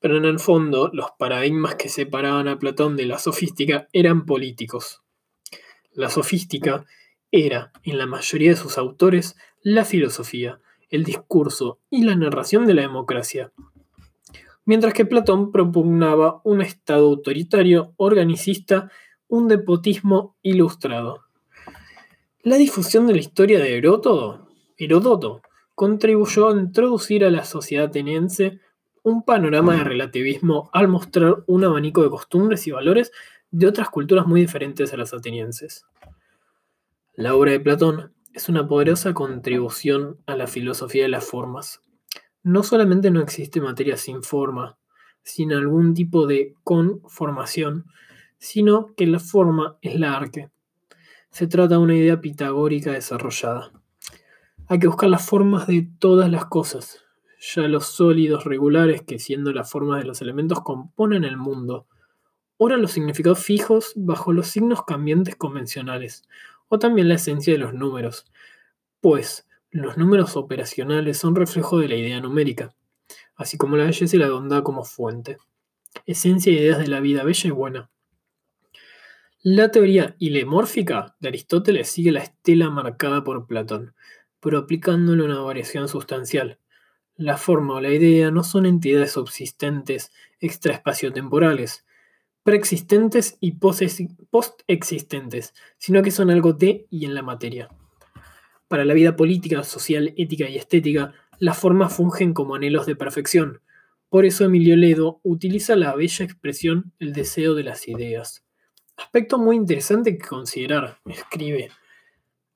Pero 0.00 0.16
en 0.16 0.24
el 0.24 0.38
fondo, 0.38 0.88
los 0.94 1.10
paradigmas 1.18 1.74
que 1.74 1.90
separaban 1.90 2.48
a 2.48 2.58
Platón 2.58 2.96
de 2.96 3.04
la 3.04 3.18
sofística 3.18 3.86
eran 3.92 4.24
políticos. 4.24 5.02
La 5.92 6.08
sofística 6.08 6.86
era, 7.34 7.72
en 7.82 7.98
la 7.98 8.06
mayoría 8.06 8.50
de 8.50 8.56
sus 8.56 8.78
autores, 8.78 9.36
la 9.62 9.84
filosofía, 9.84 10.60
el 10.88 11.02
discurso 11.02 11.80
y 11.90 12.04
la 12.04 12.14
narración 12.14 12.66
de 12.66 12.74
la 12.74 12.82
democracia, 12.82 13.50
mientras 14.64 14.94
que 14.94 15.04
Platón 15.04 15.50
propugnaba 15.50 16.40
un 16.44 16.62
Estado 16.62 17.06
autoritario, 17.06 17.92
organicista, 17.96 18.90
un 19.26 19.48
depotismo 19.48 20.36
ilustrado. 20.42 21.24
La 22.42 22.56
difusión 22.56 23.06
de 23.08 23.14
la 23.14 23.20
historia 23.20 23.58
de 23.58 23.76
Heródoto, 23.76 24.48
Heródoto 24.76 25.42
contribuyó 25.74 26.50
a 26.50 26.56
introducir 26.56 27.24
a 27.24 27.30
la 27.30 27.44
sociedad 27.44 27.86
ateniense 27.86 28.60
un 29.02 29.24
panorama 29.24 29.74
de 29.76 29.84
relativismo 29.84 30.70
al 30.72 30.86
mostrar 30.86 31.42
un 31.46 31.64
abanico 31.64 32.02
de 32.02 32.10
costumbres 32.10 32.66
y 32.66 32.70
valores 32.70 33.10
de 33.50 33.66
otras 33.66 33.88
culturas 33.88 34.26
muy 34.26 34.40
diferentes 34.40 34.92
a 34.92 34.96
las 34.96 35.12
atenienses. 35.12 35.84
La 37.16 37.36
obra 37.36 37.52
de 37.52 37.60
Platón 37.60 38.12
es 38.32 38.48
una 38.48 38.66
poderosa 38.66 39.14
contribución 39.14 40.18
a 40.26 40.34
la 40.34 40.48
filosofía 40.48 41.04
de 41.04 41.08
las 41.08 41.24
formas, 41.24 41.80
no 42.42 42.64
solamente 42.64 43.12
no 43.12 43.20
existe 43.20 43.60
materia 43.60 43.96
sin 43.96 44.24
forma, 44.24 44.76
sin 45.22 45.52
algún 45.52 45.94
tipo 45.94 46.26
de 46.26 46.56
conformación, 46.64 47.86
sino 48.36 48.94
que 48.96 49.06
la 49.06 49.20
forma 49.20 49.78
es 49.80 49.98
la 49.98 50.16
arque. 50.16 50.50
Se 51.30 51.46
trata 51.46 51.76
de 51.76 51.82
una 51.82 51.94
idea 51.94 52.20
pitagórica 52.20 52.90
desarrollada. 52.90 53.70
Hay 54.66 54.80
que 54.80 54.88
buscar 54.88 55.08
las 55.08 55.24
formas 55.24 55.68
de 55.68 55.88
todas 56.00 56.28
las 56.28 56.46
cosas, 56.46 57.04
ya 57.38 57.62
los 57.68 57.86
sólidos 57.86 58.44
regulares 58.44 59.02
que 59.02 59.20
siendo 59.20 59.52
las 59.52 59.70
formas 59.70 60.00
de 60.00 60.06
los 60.06 60.20
elementos 60.20 60.62
componen 60.62 61.22
el 61.22 61.36
mundo, 61.36 61.86
ora 62.56 62.76
los 62.76 62.90
significados 62.90 63.38
fijos 63.38 63.92
bajo 63.96 64.32
los 64.32 64.48
signos 64.48 64.84
cambiantes 64.84 65.36
convencionales, 65.36 66.28
o 66.74 66.78
también 66.78 67.08
la 67.08 67.14
esencia 67.14 67.52
de 67.52 67.58
los 67.58 67.74
números, 67.74 68.26
pues 69.00 69.46
los 69.70 69.96
números 69.96 70.36
operacionales 70.36 71.18
son 71.18 71.34
reflejo 71.34 71.78
de 71.78 71.88
la 71.88 71.96
idea 71.96 72.20
numérica, 72.20 72.74
así 73.36 73.56
como 73.56 73.76
la 73.76 73.84
belleza 73.84 74.16
y 74.16 74.18
la 74.18 74.30
bondad 74.30 74.62
como 74.62 74.84
fuente. 74.84 75.38
Esencia 76.06 76.52
y 76.52 76.56
ideas 76.56 76.78
de 76.78 76.88
la 76.88 77.00
vida 77.00 77.22
bella 77.22 77.48
y 77.48 77.50
buena. 77.50 77.90
La 79.42 79.70
teoría 79.70 80.16
ilemórfica 80.18 81.16
de 81.20 81.28
Aristóteles 81.28 81.88
sigue 81.88 82.12
la 82.12 82.20
estela 82.20 82.70
marcada 82.70 83.24
por 83.24 83.46
Platón, 83.46 83.94
pero 84.40 84.58
aplicándole 84.58 85.22
una 85.22 85.40
variación 85.40 85.88
sustancial. 85.88 86.58
La 87.16 87.36
forma 87.36 87.74
o 87.74 87.80
la 87.80 87.90
idea 87.90 88.30
no 88.30 88.42
son 88.42 88.66
entidades 88.66 89.12
subsistentes 89.12 90.12
extraespaciotemporales, 90.40 91.84
preexistentes 92.44 93.36
y 93.40 93.52
postexistentes, 93.52 95.54
sino 95.78 96.02
que 96.02 96.12
son 96.12 96.30
algo 96.30 96.52
de 96.52 96.86
y 96.90 97.06
en 97.06 97.14
la 97.14 97.22
materia. 97.22 97.68
Para 98.68 98.84
la 98.84 98.94
vida 98.94 99.16
política, 99.16 99.64
social, 99.64 100.14
ética 100.16 100.48
y 100.48 100.56
estética, 100.56 101.12
las 101.38 101.58
formas 101.58 101.96
fungen 101.96 102.34
como 102.34 102.54
anhelos 102.54 102.86
de 102.86 102.96
perfección. 102.96 103.60
Por 104.08 104.26
eso 104.26 104.44
Emilio 104.44 104.76
Ledo 104.76 105.20
utiliza 105.24 105.74
la 105.74 105.94
bella 105.94 106.24
expresión 106.24 106.92
el 106.98 107.12
deseo 107.12 107.54
de 107.54 107.64
las 107.64 107.88
ideas. 107.88 108.44
Aspecto 108.96 109.38
muy 109.38 109.56
interesante 109.56 110.16
que 110.16 110.28
considerar, 110.28 110.98
escribe. 111.06 111.70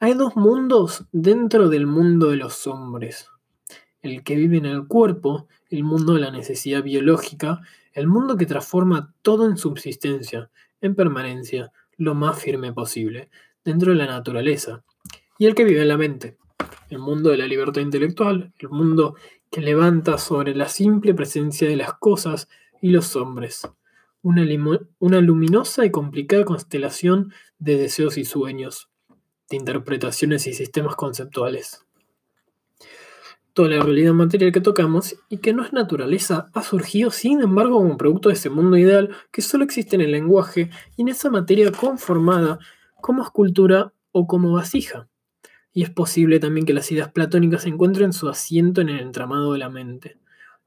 Hay 0.01 0.14
dos 0.14 0.37
mundos 0.37 1.07
dentro 1.11 1.68
del 1.68 1.87
mundo 1.87 2.31
de 2.31 2.37
los 2.37 2.66
hombres. 2.66 3.29
El 4.03 4.22
que 4.22 4.37
vive 4.37 4.59
en 4.59 4.66
el 4.66 4.87
cuerpo, 4.87 5.48
el 5.70 5.83
mundo 5.83 6.14
de 6.14 6.20
la 6.20 6.31
necesidad 6.31 6.85
biológica, 6.85 7.62
el 7.98 8.06
mundo 8.06 8.37
que 8.37 8.46
transforma 8.46 9.14
todo 9.22 9.46
en 9.46 9.56
subsistencia, 9.56 10.50
en 10.80 10.94
permanencia, 10.94 11.72
lo 11.96 12.14
más 12.14 12.40
firme 12.40 12.72
posible, 12.72 13.28
dentro 13.64 13.92
de 13.92 13.98
la 13.98 14.06
naturaleza, 14.06 14.84
y 15.38 15.46
el 15.46 15.54
que 15.54 15.64
vive 15.64 15.82
en 15.82 15.88
la 15.88 15.96
mente, 15.96 16.37
el 16.90 16.98
mundo 16.98 17.30
de 17.30 17.38
la 17.38 17.46
libertad 17.46 17.82
intelectual, 17.82 18.52
el 18.58 18.68
mundo 18.68 19.16
que 19.50 19.61
levanta 19.61 20.18
sobre 20.18 20.54
la 20.54 20.68
simple 20.68 21.14
presencia 21.14 21.68
de 21.68 21.76
las 21.76 21.94
cosas 21.94 22.48
y 22.80 22.90
los 22.90 23.16
hombres, 23.16 23.68
una, 24.22 25.20
luminosa 25.20 25.84
y 25.84 25.90
complicada 25.90 26.44
constelación 26.44 27.32
de 27.58 27.76
deseos 27.76 28.18
y 28.18 28.24
sueños, 28.24 28.90
de 29.50 29.56
interpretaciones 29.56 30.46
y 30.46 30.54
sistemas 30.54 30.96
conceptuales. 30.96 31.87
Toda 33.58 33.70
la 33.70 33.82
realidad 33.82 34.12
material 34.12 34.52
que 34.52 34.60
tocamos 34.60 35.16
y 35.28 35.38
que 35.38 35.52
no 35.52 35.64
es 35.64 35.72
naturaleza 35.72 36.48
ha 36.54 36.62
surgido, 36.62 37.10
sin 37.10 37.40
embargo, 37.42 37.78
como 37.78 37.96
producto 37.96 38.28
de 38.28 38.36
ese 38.36 38.50
mundo 38.50 38.76
ideal 38.76 39.10
que 39.32 39.42
solo 39.42 39.64
existe 39.64 39.96
en 39.96 40.02
el 40.02 40.12
lenguaje 40.12 40.70
y 40.96 41.02
en 41.02 41.08
esa 41.08 41.28
materia 41.28 41.72
conformada 41.72 42.60
como 43.00 43.24
escultura 43.24 43.92
o 44.12 44.28
como 44.28 44.52
vasija 44.52 45.08
y 45.72 45.82
es 45.82 45.90
posible 45.90 46.38
también 46.38 46.66
que 46.66 46.72
las 46.72 46.92
ideas 46.92 47.10
platónicas 47.10 47.66
encuentren 47.66 48.12
su 48.12 48.28
asiento 48.28 48.80
en 48.80 48.90
el 48.90 49.00
entramado 49.00 49.54
de 49.54 49.58
la 49.58 49.70
mente, 49.70 50.18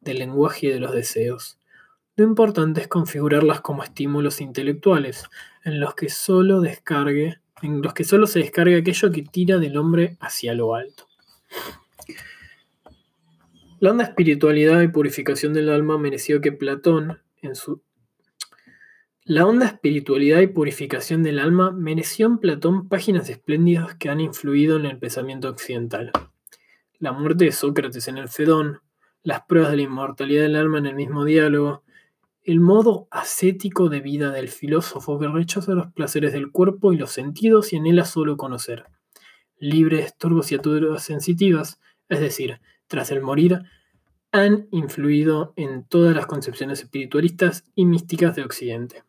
del 0.01 0.19
lenguaje 0.19 0.67
y 0.67 0.69
de 0.71 0.81
los 0.81 0.91
deseos. 0.91 1.59
Lo 2.17 2.25
importante 2.25 2.81
es 2.81 2.89
configurarlas 2.89 3.61
como 3.61 3.83
estímulos 3.85 4.41
intelectuales, 4.41 5.23
en 5.63 5.79
los 5.79 5.95
que 5.95 6.09
solo 6.09 6.59
descargue, 6.59 7.39
en 7.61 7.81
los 7.81 7.93
que 7.93 8.03
solo 8.03 8.27
se 8.27 8.39
descarga 8.39 8.77
aquello 8.77 9.11
que 9.13 9.23
tira 9.23 9.59
del 9.59 9.77
hombre 9.77 10.17
hacia 10.19 10.53
lo 10.53 10.75
alto. 10.75 11.07
La 13.81 13.89
onda 13.89 14.03
espiritualidad 14.03 14.79
y 14.81 14.89
purificación 14.89 15.53
del 15.53 15.67
alma 15.67 15.97
mereció 15.97 16.39
que 16.39 16.51
Platón, 16.51 17.19
en 17.41 17.55
su 17.55 17.81
la 19.23 19.47
honda 19.47 19.65
espiritualidad 19.65 20.39
y 20.41 20.45
purificación 20.45 21.23
del 21.23 21.39
alma 21.39 21.71
mereció 21.71 22.27
en 22.27 22.37
Platón 22.37 22.89
páginas 22.89 23.27
espléndidas 23.27 23.95
que 23.95 24.09
han 24.09 24.19
influido 24.19 24.77
en 24.77 24.85
el 24.85 24.99
pensamiento 24.99 25.49
occidental. 25.49 26.11
La 26.99 27.11
muerte 27.11 27.45
de 27.45 27.51
Sócrates 27.51 28.07
en 28.07 28.19
el 28.19 28.29
Fedón, 28.29 28.81
las 29.23 29.45
pruebas 29.47 29.71
de 29.71 29.77
la 29.77 29.83
inmortalidad 29.83 30.43
del 30.43 30.57
alma 30.57 30.77
en 30.77 30.85
el 30.85 30.95
mismo 30.95 31.25
diálogo, 31.25 31.81
el 32.43 32.59
modo 32.59 33.07
ascético 33.09 33.89
de 33.89 34.01
vida 34.01 34.29
del 34.29 34.49
filósofo 34.49 35.17
que 35.17 35.27
rechaza 35.27 35.73
los 35.73 35.91
placeres 35.91 36.33
del 36.33 36.51
cuerpo 36.51 36.93
y 36.93 36.97
los 36.97 37.09
sentidos 37.09 37.73
y 37.73 37.77
anhela 37.77 38.05
solo 38.05 38.37
conocer, 38.37 38.85
libre 39.57 39.97
de 39.97 40.03
estorbos 40.03 40.51
y 40.51 40.55
ataduras 40.55 41.03
sensitivas, 41.03 41.79
es 42.09 42.19
decir, 42.19 42.59
tras 42.91 43.09
el 43.09 43.21
morir, 43.21 43.63
han 44.33 44.67
influido 44.69 45.53
en 45.55 45.85
todas 45.85 46.13
las 46.13 46.25
concepciones 46.25 46.81
espiritualistas 46.81 47.63
y 47.73 47.85
místicas 47.85 48.35
de 48.35 48.43
Occidente. 48.43 49.03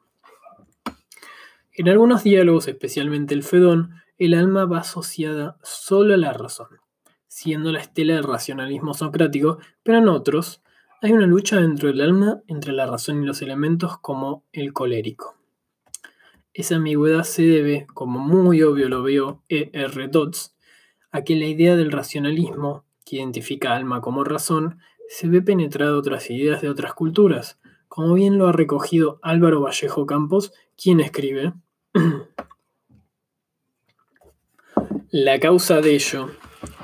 En 1.72 1.88
algunos 1.88 2.22
diálogos, 2.22 2.68
especialmente 2.68 3.34
el 3.34 3.42
Fedón, 3.42 3.90
el 4.18 4.34
alma 4.34 4.66
va 4.66 4.78
asociada 4.78 5.58
solo 5.64 6.14
a 6.14 6.16
la 6.16 6.32
razón, 6.32 6.68
siendo 7.26 7.72
la 7.72 7.80
estela 7.80 8.14
del 8.14 8.22
racionalismo 8.22 8.94
socrático, 8.94 9.58
pero 9.82 9.98
en 9.98 10.08
otros 10.08 10.62
hay 11.00 11.10
una 11.10 11.26
lucha 11.26 11.56
dentro 11.60 11.88
del 11.88 12.02
alma 12.02 12.40
entre 12.46 12.72
la 12.72 12.86
razón 12.86 13.20
y 13.20 13.26
los 13.26 13.42
elementos 13.42 13.98
como 13.98 14.44
el 14.52 14.72
colérico. 14.72 15.34
Esa 16.54 16.76
ambigüedad 16.76 17.24
se 17.24 17.42
debe, 17.42 17.88
como 17.94 18.20
muy 18.20 18.62
obvio 18.62 18.88
lo 18.88 19.02
veo 19.02 19.42
E. 19.48 19.70
R. 19.72 20.06
Dodds, 20.06 20.54
a 21.10 21.24
que 21.24 21.34
la 21.34 21.46
idea 21.46 21.74
del 21.74 21.90
racionalismo, 21.90 22.84
identifica 23.16 23.74
alma 23.74 24.00
como 24.00 24.24
razón, 24.24 24.78
se 25.08 25.28
ve 25.28 25.42
penetrada 25.42 25.96
otras 25.96 26.30
ideas 26.30 26.62
de 26.62 26.68
otras 26.68 26.94
culturas, 26.94 27.60
como 27.88 28.14
bien 28.14 28.38
lo 28.38 28.48
ha 28.48 28.52
recogido 28.52 29.18
Álvaro 29.22 29.60
Vallejo 29.60 30.06
Campos, 30.06 30.52
quien 30.76 31.00
escribe, 31.00 31.52
La 35.14 35.38
causa 35.40 35.82
de 35.82 35.94
ello, 35.94 36.30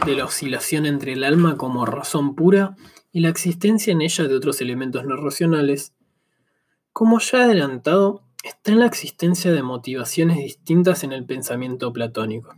de 0.05 0.15
la 0.15 0.27
oscilación 0.27 0.85
entre 0.85 1.15
el 1.15 1.25
alma 1.25 1.57
como 1.57 1.87
razón 1.87 2.35
pura 2.35 2.77
y 3.11 3.21
la 3.21 3.31
existencia 3.31 3.91
en 3.91 4.03
ella 4.03 4.25
de 4.25 4.35
otros 4.35 4.61
elementos 4.61 5.07
no 5.07 5.17
racionales, 5.17 5.95
como 6.93 7.21
ya 7.21 7.45
adelantado, 7.45 8.23
está 8.45 8.73
en 8.73 8.81
la 8.81 8.87
existencia 8.87 9.51
de 9.51 9.63
motivaciones 9.63 10.37
distintas 10.37 11.05
en 11.05 11.13
el 11.13 11.25
pensamiento 11.25 11.91
platónico. 11.91 12.55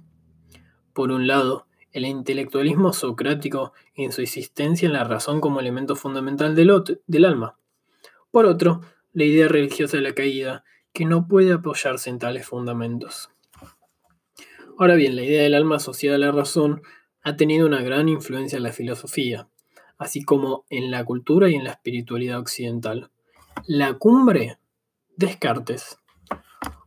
Por 0.93 1.13
un 1.13 1.29
lado, 1.29 1.69
el 1.93 2.07
intelectualismo 2.07 2.93
socrático 2.93 3.73
en 3.95 4.13
su 4.13 4.23
existencia 4.23 4.87
en 4.87 4.93
la 4.93 5.05
razón 5.05 5.41
como 5.41 5.61
elemento 5.61 5.97
fundamental 5.97 6.55
del, 6.55 7.01
del 7.07 7.25
alma. 7.25 7.57
Por 8.31 8.47
otro, 8.47 8.81
la 9.13 9.25
idea 9.25 9.49
religiosa 9.49 9.97
de 9.97 10.03
la 10.03 10.15
caída, 10.15 10.65
que 10.93 11.05
no 11.05 11.27
puede 11.29 11.53
apoyarse 11.53 12.11
en 12.11 12.19
tales 12.19 12.47
fundamentos. 12.47 13.31
Ahora 14.79 14.95
bien, 14.95 15.15
la 15.15 15.23
idea 15.23 15.43
del 15.43 15.55
alma 15.55 15.77
asociada 15.77 16.17
a 16.17 16.21
la 16.21 16.33
razón 16.33 16.83
ha 17.23 17.37
tenido 17.37 17.67
una 17.67 17.83
gran 17.83 18.09
influencia 18.09 18.57
en 18.57 18.63
la 18.63 18.73
filosofía, 18.73 19.49
así 19.99 20.23
como 20.23 20.65
en 20.71 20.91
la 20.91 21.05
cultura 21.05 21.49
y 21.49 21.55
en 21.55 21.65
la 21.65 21.73
espiritualidad 21.73 22.39
occidental. 22.39 23.11
La 23.67 23.95
cumbre, 23.95 24.59
Descartes. 25.17 25.99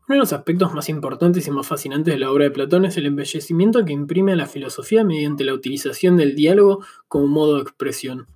Uno 0.05 0.15
de 0.15 0.19
los 0.19 0.33
aspectos 0.33 0.73
más 0.73 0.89
importantes 0.89 1.47
y 1.47 1.51
más 1.51 1.65
fascinantes 1.65 2.13
de 2.13 2.19
la 2.19 2.29
obra 2.29 2.43
de 2.43 2.51
Platón 2.51 2.83
es 2.83 2.97
el 2.97 3.05
embellecimiento 3.05 3.85
que 3.85 3.93
imprime 3.93 4.33
a 4.33 4.35
la 4.35 4.47
filosofía 4.47 5.05
mediante 5.05 5.45
la 5.45 5.53
utilización 5.53 6.17
del 6.17 6.35
diálogo 6.35 6.83
como 7.07 7.27
modo 7.27 7.55
de 7.55 7.61
expresión 7.61 8.27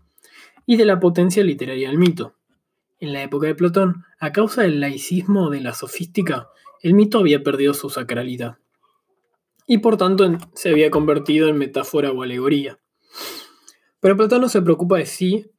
y 0.66 0.78
de 0.78 0.86
la 0.86 1.02
potencia 1.02 1.44
literaria 1.44 1.90
del 1.90 1.98
mito. 1.98 2.36
En 3.00 3.12
la 3.12 3.22
época 3.22 3.48
de 3.48 3.56
Platón, 3.56 4.06
a 4.18 4.32
causa 4.32 4.62
del 4.62 4.80
laicismo 4.80 5.50
de 5.50 5.60
la 5.60 5.74
sofística, 5.74 6.48
el 6.82 6.94
mito 6.94 7.20
había 7.20 7.44
perdido 7.44 7.74
su 7.74 7.90
sacralidad 7.90 8.60
y 9.68 9.80
por 9.80 9.98
tanto 9.98 10.26
se 10.54 10.70
había 10.70 10.90
convertido 10.90 11.50
en 11.50 11.58
metáfora 11.58 12.12
o 12.12 12.24
alegoría. 12.24 12.80
Pero 14.00 14.16
Platón 14.16 14.40
no 14.40 14.48
se 14.50 14.62
preocupa 14.62 14.98
de 14.98 15.06
si 15.06 15.52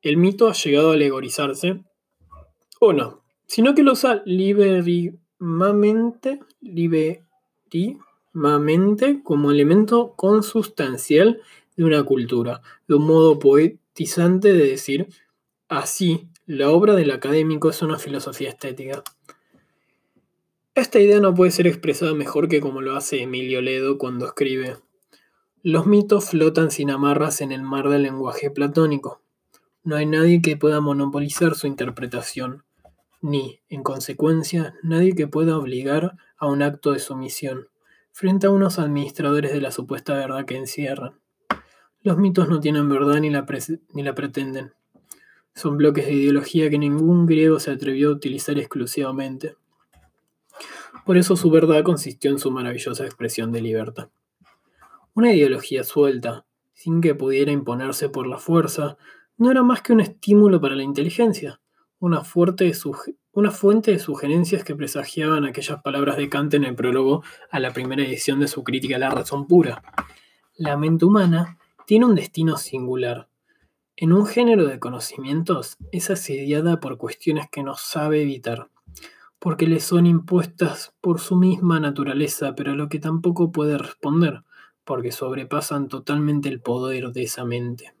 el 0.00 0.16
mito 0.16 0.48
ha 0.48 0.52
llegado 0.52 0.92
a 0.92 0.94
alegorizarse 0.94 1.82
o 2.78 2.92
no, 2.92 3.24
sino 3.46 3.74
que 3.74 3.82
lo 3.82 3.96
liberimamente, 6.60 9.22
como 9.22 9.50
elemento 9.50 10.14
consustancial 10.16 11.40
de 11.76 11.84
una 11.84 12.02
cultura, 12.04 12.62
de 12.88 12.94
un 12.94 13.06
modo 13.06 13.38
poetizante 13.38 14.52
de 14.52 14.66
decir, 14.66 15.08
así, 15.68 16.28
la 16.46 16.70
obra 16.70 16.94
del 16.94 17.10
académico 17.10 17.70
es 17.70 17.82
una 17.82 17.98
filosofía 17.98 18.50
estética. 18.50 19.02
Esta 20.74 20.98
idea 20.98 21.20
no 21.20 21.34
puede 21.34 21.50
ser 21.50 21.66
expresada 21.66 22.14
mejor 22.14 22.48
que 22.48 22.60
como 22.60 22.80
lo 22.80 22.96
hace 22.96 23.22
Emilio 23.22 23.62
Ledo 23.62 23.98
cuando 23.98 24.26
escribe, 24.26 24.76
los 25.62 25.86
mitos 25.86 26.30
flotan 26.30 26.70
sin 26.70 26.90
amarras 26.90 27.40
en 27.40 27.52
el 27.52 27.62
mar 27.62 27.88
del 27.88 28.02
lenguaje 28.02 28.50
platónico. 28.50 29.22
No 29.82 29.96
hay 29.96 30.04
nadie 30.04 30.42
que 30.42 30.56
pueda 30.56 30.80
monopolizar 30.80 31.54
su 31.54 31.66
interpretación, 31.66 32.64
ni, 33.24 33.62
en 33.70 33.82
consecuencia, 33.82 34.74
nadie 34.82 35.14
que 35.14 35.26
pueda 35.26 35.56
obligar 35.56 36.14
a 36.36 36.46
un 36.46 36.60
acto 36.60 36.92
de 36.92 36.98
sumisión, 36.98 37.68
frente 38.12 38.46
a 38.46 38.50
unos 38.50 38.78
administradores 38.78 39.50
de 39.50 39.62
la 39.62 39.70
supuesta 39.70 40.12
verdad 40.12 40.44
que 40.44 40.58
encierran. 40.58 41.18
Los 42.02 42.18
mitos 42.18 42.50
no 42.50 42.60
tienen 42.60 42.86
verdad 42.90 43.20
ni 43.20 43.30
la, 43.30 43.46
pretenden. 44.14 44.74
Son 45.54 45.78
bloques 45.78 46.04
de 46.04 46.12
ideología 46.12 46.68
que 46.68 46.76
ningún 46.76 47.24
griego 47.24 47.58
se 47.60 47.70
atrevió 47.70 48.10
a 48.10 48.12
utilizar 48.12 48.58
exclusivamente. 48.58 49.56
Por 51.06 51.16
eso 51.16 51.34
su 51.34 51.50
verdad 51.50 51.82
consistió 51.82 52.30
en 52.30 52.38
su 52.38 52.50
maravillosa 52.50 53.06
expresión 53.06 53.52
de 53.52 53.62
libertad. 53.62 54.10
Una 55.14 55.32
ideología 55.32 55.82
suelta, 55.82 56.44
sin 56.74 57.00
que 57.00 57.14
pudiera 57.14 57.52
imponerse 57.52 58.10
por 58.10 58.26
la 58.26 58.36
fuerza, 58.36 58.98
no 59.38 59.50
era 59.50 59.62
más 59.62 59.80
que 59.80 59.94
un 59.94 60.00
estímulo 60.00 60.60
para 60.60 60.76
la 60.76 60.82
inteligencia, 60.82 61.58
una, 62.04 63.50
fuente 63.50 63.90
de 63.90 63.98
sugerencias 63.98 64.64
que 64.64 64.76
presagiaban 64.76 65.44
aquellas 65.44 65.82
palabras 65.82 66.16
de 66.16 66.28
Kant 66.28 66.54
en 66.54 66.64
el 66.64 66.74
prólogo 66.74 67.22
a 67.50 67.60
la 67.60 67.72
primera 67.72 68.02
edición 68.02 68.40
de 68.40 68.48
su 68.48 68.62
crítica 68.62 68.96
a 68.96 69.00
la 69.00 69.10
razón 69.10 69.46
pura. 69.46 69.82
La 70.56 70.76
mente 70.76 71.04
humana 71.04 71.58
tiene 71.86 72.06
un 72.06 72.14
destino 72.14 72.56
singular. 72.56 73.28
En 73.96 74.12
un 74.12 74.26
género 74.26 74.66
de 74.66 74.78
conocimientos 74.78 75.76
es 75.92 76.10
asediada 76.10 76.80
por 76.80 76.98
cuestiones 76.98 77.48
que 77.50 77.62
no 77.62 77.76
sabe 77.76 78.22
evitar 78.22 78.68
porque 79.44 79.66
le 79.66 79.78
son 79.78 80.06
impuestas 80.06 80.94
por 81.02 81.20
su 81.20 81.36
misma 81.36 81.78
naturaleza, 81.78 82.54
pero 82.54 82.72
a 82.72 82.76
lo 82.76 82.88
que 82.88 82.98
tampoco 82.98 83.52
puede 83.52 83.76
responder, 83.76 84.42
porque 84.84 85.12
sobrepasan 85.12 85.88
totalmente 85.88 86.48
el 86.48 86.62
poder 86.62 87.12
de 87.12 87.24
esa 87.24 87.44
mente. 87.44 87.93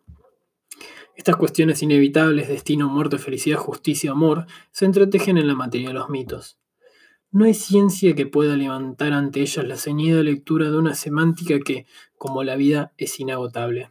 Estas 1.16 1.36
cuestiones 1.36 1.82
inevitables, 1.82 2.48
destino, 2.48 2.88
muerte, 2.88 3.18
felicidad, 3.18 3.58
justicia, 3.58 4.10
amor, 4.10 4.46
se 4.70 4.84
entretejen 4.84 5.38
en 5.38 5.46
la 5.46 5.54
materia 5.54 5.88
de 5.88 5.94
los 5.94 6.10
mitos. 6.10 6.58
No 7.30 7.44
hay 7.44 7.54
ciencia 7.54 8.14
que 8.14 8.26
pueda 8.26 8.56
levantar 8.56 9.12
ante 9.12 9.40
ellas 9.40 9.64
la 9.64 9.76
ceñida 9.76 10.22
lectura 10.22 10.70
de 10.70 10.78
una 10.78 10.94
semántica 10.94 11.58
que, 11.58 11.86
como 12.16 12.44
la 12.44 12.56
vida, 12.56 12.92
es 12.96 13.18
inagotable. 13.20 13.90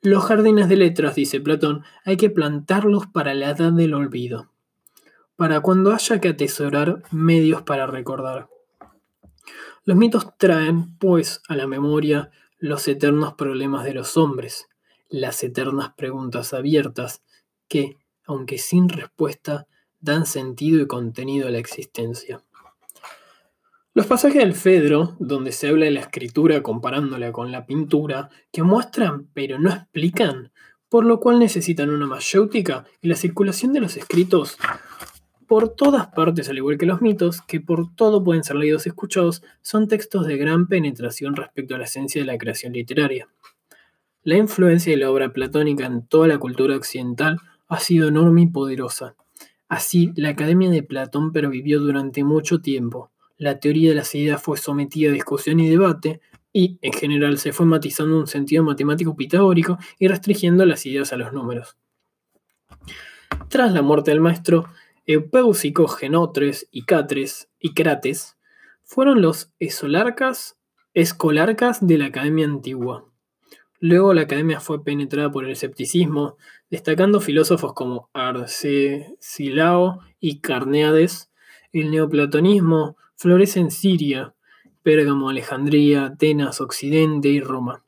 Los 0.00 0.24
jardines 0.24 0.68
de 0.68 0.76
letras, 0.76 1.14
dice 1.14 1.40
Platón, 1.40 1.82
hay 2.04 2.16
que 2.16 2.30
plantarlos 2.30 3.06
para 3.06 3.34
la 3.34 3.50
edad 3.50 3.72
del 3.72 3.94
olvido 3.94 4.50
para 5.38 5.60
cuando 5.60 5.92
haya 5.92 6.20
que 6.20 6.30
atesorar 6.30 7.04
medios 7.12 7.62
para 7.62 7.86
recordar. 7.86 8.48
Los 9.84 9.96
mitos 9.96 10.36
traen, 10.36 10.98
pues, 10.98 11.42
a 11.48 11.54
la 11.54 11.68
memoria 11.68 12.32
los 12.58 12.88
eternos 12.88 13.34
problemas 13.34 13.84
de 13.84 13.94
los 13.94 14.16
hombres, 14.16 14.68
las 15.08 15.42
eternas 15.42 15.92
preguntas 15.96 16.52
abiertas 16.52 17.22
que, 17.68 17.96
aunque 18.24 18.58
sin 18.58 18.88
respuesta, 18.88 19.66
dan 20.00 20.26
sentido 20.26 20.80
y 20.80 20.86
contenido 20.86 21.48
a 21.48 21.50
la 21.50 21.58
existencia. 21.58 22.42
Los 23.94 24.06
pasajes 24.06 24.38
del 24.38 24.54
Fedro, 24.54 25.16
donde 25.18 25.50
se 25.50 25.68
habla 25.68 25.86
de 25.86 25.90
la 25.90 26.00
escritura 26.00 26.62
comparándola 26.62 27.32
con 27.32 27.50
la 27.50 27.66
pintura, 27.66 28.30
que 28.52 28.62
muestran 28.62 29.28
pero 29.34 29.58
no 29.58 29.70
explican, 29.70 30.52
por 30.88 31.04
lo 31.04 31.18
cual 31.20 31.38
necesitan 31.38 31.90
una 31.90 32.06
mayéutica 32.06 32.84
y 33.00 33.08
la 33.08 33.16
circulación 33.16 33.72
de 33.72 33.80
los 33.80 33.96
escritos 33.96 34.56
por 35.48 35.70
todas 35.70 36.08
partes, 36.08 36.50
al 36.50 36.58
igual 36.58 36.76
que 36.76 36.84
los 36.84 37.00
mitos, 37.00 37.40
que 37.40 37.58
por 37.58 37.94
todo 37.96 38.22
pueden 38.22 38.44
ser 38.44 38.56
leídos 38.56 38.84
y 38.84 38.90
escuchados, 38.90 39.42
son 39.62 39.88
textos 39.88 40.26
de 40.26 40.36
gran 40.36 40.68
penetración 40.68 41.34
respecto 41.34 41.74
a 41.74 41.78
la 41.78 41.84
esencia 41.84 42.20
de 42.20 42.26
la 42.26 42.36
creación 42.36 42.74
literaria. 42.74 43.28
La 44.28 44.36
influencia 44.36 44.92
de 44.92 44.98
la 44.98 45.10
obra 45.10 45.32
platónica 45.32 45.86
en 45.86 46.06
toda 46.06 46.28
la 46.28 46.36
cultura 46.36 46.76
occidental 46.76 47.38
ha 47.66 47.80
sido 47.80 48.08
enorme 48.08 48.42
y 48.42 48.46
poderosa. 48.48 49.16
Así, 49.70 50.12
la 50.16 50.28
Academia 50.28 50.68
de 50.68 50.82
Platón 50.82 51.32
pervivió 51.32 51.80
durante 51.80 52.22
mucho 52.24 52.60
tiempo. 52.60 53.10
La 53.38 53.58
teoría 53.58 53.88
de 53.88 53.94
las 53.94 54.14
ideas 54.14 54.42
fue 54.42 54.58
sometida 54.58 55.08
a 55.08 55.14
discusión 55.14 55.60
y 55.60 55.70
debate, 55.70 56.20
y, 56.52 56.78
en 56.82 56.92
general, 56.92 57.38
se 57.38 57.54
fue 57.54 57.64
matizando 57.64 58.18
un 58.18 58.26
sentido 58.26 58.62
matemático 58.62 59.16
pitagórico 59.16 59.78
y 59.98 60.08
restringiendo 60.08 60.66
las 60.66 60.84
ideas 60.84 61.10
a 61.14 61.16
los 61.16 61.32
números. 61.32 61.78
Tras 63.48 63.72
la 63.72 63.80
muerte 63.80 64.10
del 64.10 64.20
maestro, 64.20 64.66
Eupéusico, 65.06 65.88
Genotres 65.88 66.68
y 66.70 66.82
Catres 66.82 67.48
y 67.58 67.72
Crates 67.72 68.36
fueron 68.84 69.22
los 69.22 69.54
esolarcas, 69.58 70.58
escolarcas 70.92 71.78
de 71.86 71.96
la 71.96 72.06
Academia 72.08 72.44
Antigua. 72.44 73.08
Luego 73.80 74.12
la 74.12 74.22
academia 74.22 74.58
fue 74.60 74.82
penetrada 74.82 75.30
por 75.30 75.44
el 75.44 75.52
escepticismo, 75.52 76.36
destacando 76.68 77.20
filósofos 77.20 77.74
como 77.74 78.10
Arcesilao 78.12 80.00
y 80.18 80.40
Carneades. 80.40 81.30
El 81.72 81.90
neoplatonismo 81.92 82.96
florece 83.14 83.60
en 83.60 83.70
Siria, 83.70 84.34
Pérgamo, 84.82 85.28
Alejandría, 85.28 86.06
Atenas, 86.06 86.60
Occidente 86.60 87.28
y 87.28 87.40
Roma. 87.40 87.84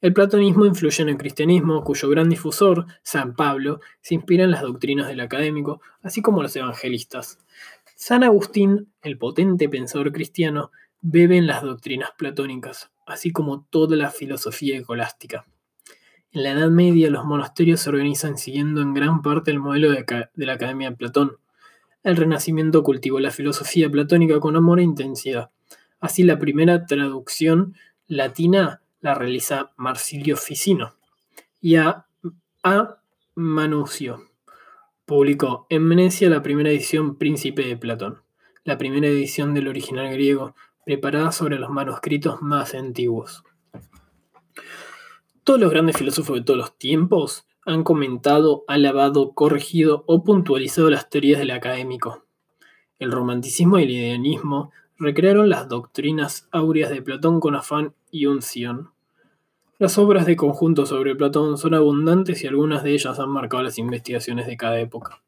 El 0.00 0.14
platonismo 0.14 0.64
influye 0.64 1.02
en 1.02 1.10
el 1.10 1.18
cristianismo, 1.18 1.84
cuyo 1.84 2.08
gran 2.08 2.30
difusor, 2.30 2.86
San 3.02 3.34
Pablo, 3.34 3.80
se 4.00 4.14
inspira 4.14 4.44
en 4.44 4.50
las 4.50 4.62
doctrinas 4.62 5.08
del 5.08 5.20
académico, 5.20 5.82
así 6.00 6.22
como 6.22 6.42
los 6.42 6.56
evangelistas. 6.56 7.38
San 7.96 8.24
Agustín, 8.24 8.90
el 9.02 9.18
potente 9.18 9.68
pensador 9.68 10.12
cristiano, 10.12 10.70
bebe 11.02 11.36
en 11.36 11.46
las 11.46 11.62
doctrinas 11.62 12.12
platónicas, 12.16 12.90
así 13.10 13.32
como 13.32 13.66
toda 13.70 13.96
la 13.96 14.10
filosofía 14.10 14.78
escolástica. 14.78 15.46
En 16.32 16.44
la 16.44 16.52
Edad 16.52 16.70
Media 16.70 17.10
los 17.10 17.24
monasterios 17.24 17.80
se 17.80 17.90
organizan 17.90 18.38
siguiendo 18.38 18.80
en 18.80 18.94
gran 18.94 19.20
parte 19.20 19.50
el 19.50 19.58
modelo 19.58 19.90
de, 19.90 20.04
la 20.36 20.52
Academia 20.52 20.90
de 20.90 20.96
Platón. 20.96 21.38
El 22.04 22.16
Renacimiento 22.16 22.82
cultivó 22.84 23.18
la 23.18 23.32
filosofía 23.32 23.90
platónica 23.90 24.38
con 24.38 24.56
amor 24.56 24.78
e 24.78 24.84
intensidad. 24.84 25.50
Así 25.98 26.22
la 26.22 26.38
primera 26.38 26.86
traducción 26.86 27.74
latina 28.06 28.80
la 29.00 29.14
realiza 29.14 29.72
Marsilio 29.76 30.36
Ficino. 30.36 30.94
Y 31.60 31.76
a, 31.76 32.06
a 32.62 32.98
Manucio 33.34 34.30
publicó 35.04 35.66
en 35.68 35.88
Venecia 35.88 36.30
la 36.30 36.42
primera 36.42 36.70
edición 36.70 37.16
Príncipe 37.16 37.66
de 37.66 37.76
Platón, 37.76 38.22
la 38.62 38.78
primera 38.78 39.08
edición 39.08 39.52
del 39.54 39.66
original 39.66 40.12
griego, 40.12 40.54
preparada 40.84 41.32
sobre 41.32 41.58
los 41.58 41.70
manuscritos 41.70 42.42
más 42.42 42.74
antiguos. 42.74 43.44
Todos 45.44 45.60
los 45.60 45.70
grandes 45.70 45.96
filósofos 45.96 46.36
de 46.36 46.42
todos 46.44 46.58
los 46.58 46.78
tiempos 46.78 47.46
han 47.64 47.82
comentado, 47.84 48.64
alabado, 48.68 49.32
corregido 49.32 50.04
o 50.06 50.24
puntualizado 50.24 50.90
las 50.90 51.10
teorías 51.10 51.38
del 51.38 51.50
académico. 51.50 52.24
El 52.98 53.12
romanticismo 53.12 53.78
y 53.78 53.84
el 53.84 53.90
idealismo 53.90 54.70
recrearon 54.98 55.48
las 55.48 55.68
doctrinas 55.68 56.48
áureas 56.50 56.90
de 56.90 57.02
Platón 57.02 57.40
con 57.40 57.54
afán 57.54 57.94
y 58.10 58.26
unción. 58.26 58.90
Las 59.78 59.96
obras 59.96 60.26
de 60.26 60.36
conjunto 60.36 60.84
sobre 60.84 61.16
Platón 61.16 61.56
son 61.56 61.74
abundantes 61.74 62.44
y 62.44 62.46
algunas 62.46 62.82
de 62.82 62.92
ellas 62.92 63.18
han 63.18 63.30
marcado 63.30 63.62
las 63.62 63.78
investigaciones 63.78 64.46
de 64.46 64.58
cada 64.58 64.78
época. 64.78 65.22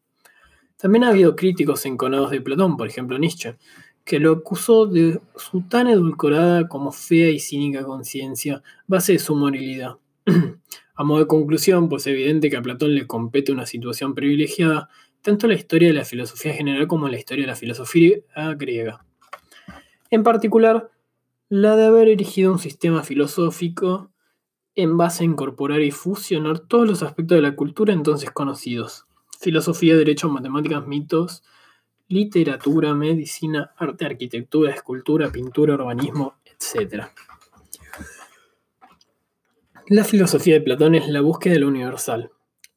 También 0.76 1.04
ha 1.04 1.08
habido 1.08 1.36
críticos 1.36 1.86
enconados 1.86 2.30
de 2.30 2.40
Platón, 2.40 2.76
por 2.76 2.86
ejemplo 2.86 3.16
Nietzsche, 3.16 3.56
que 4.04 4.18
lo 4.18 4.32
acusó 4.32 4.86
de 4.86 5.20
su 5.36 5.62
tan 5.62 5.86
edulcorada 5.86 6.68
como 6.68 6.92
fea 6.92 7.30
y 7.30 7.38
cínica 7.38 7.84
conciencia, 7.84 8.62
base 8.86 9.12
de 9.12 9.18
su 9.18 9.34
moralidad. 9.34 9.96
a 10.94 11.04
modo 11.04 11.20
de 11.20 11.26
conclusión, 11.26 11.88
pues 11.88 12.06
es 12.06 12.12
evidente 12.12 12.50
que 12.50 12.56
a 12.56 12.62
Platón 12.62 12.94
le 12.94 13.06
compete 13.06 13.52
una 13.52 13.66
situación 13.66 14.14
privilegiada, 14.14 14.88
tanto 15.20 15.46
la 15.46 15.54
historia 15.54 15.88
de 15.88 15.94
la 15.94 16.04
filosofía 16.04 16.52
general 16.52 16.86
como 16.86 17.08
la 17.08 17.18
historia 17.18 17.44
de 17.44 17.48
la 17.48 17.56
filosofía 17.56 18.16
griega. 18.56 19.04
En 20.10 20.22
particular, 20.22 20.90
la 21.48 21.76
de 21.76 21.84
haber 21.84 22.08
erigido 22.08 22.52
un 22.52 22.58
sistema 22.58 23.02
filosófico 23.02 24.10
en 24.74 24.96
base 24.96 25.22
a 25.22 25.26
incorporar 25.26 25.80
y 25.82 25.90
fusionar 25.90 26.60
todos 26.60 26.88
los 26.88 27.02
aspectos 27.02 27.36
de 27.36 27.42
la 27.42 27.56
cultura 27.56 27.92
entonces 27.92 28.30
conocidos. 28.30 29.06
Filosofía, 29.40 29.96
derecho, 29.96 30.28
matemáticas, 30.28 30.86
mitos, 30.86 31.42
literatura, 32.12 32.94
medicina, 32.94 33.72
arte, 33.76 34.04
arquitectura, 34.04 34.72
escultura, 34.72 35.30
pintura, 35.30 35.74
urbanismo, 35.74 36.36
etc. 36.44 37.04
La 39.88 40.04
filosofía 40.04 40.54
de 40.54 40.60
Platón 40.60 40.94
es 40.94 41.08
la 41.08 41.20
búsqueda 41.20 41.54
de 41.54 41.60
lo 41.60 41.68
universal, 41.68 42.30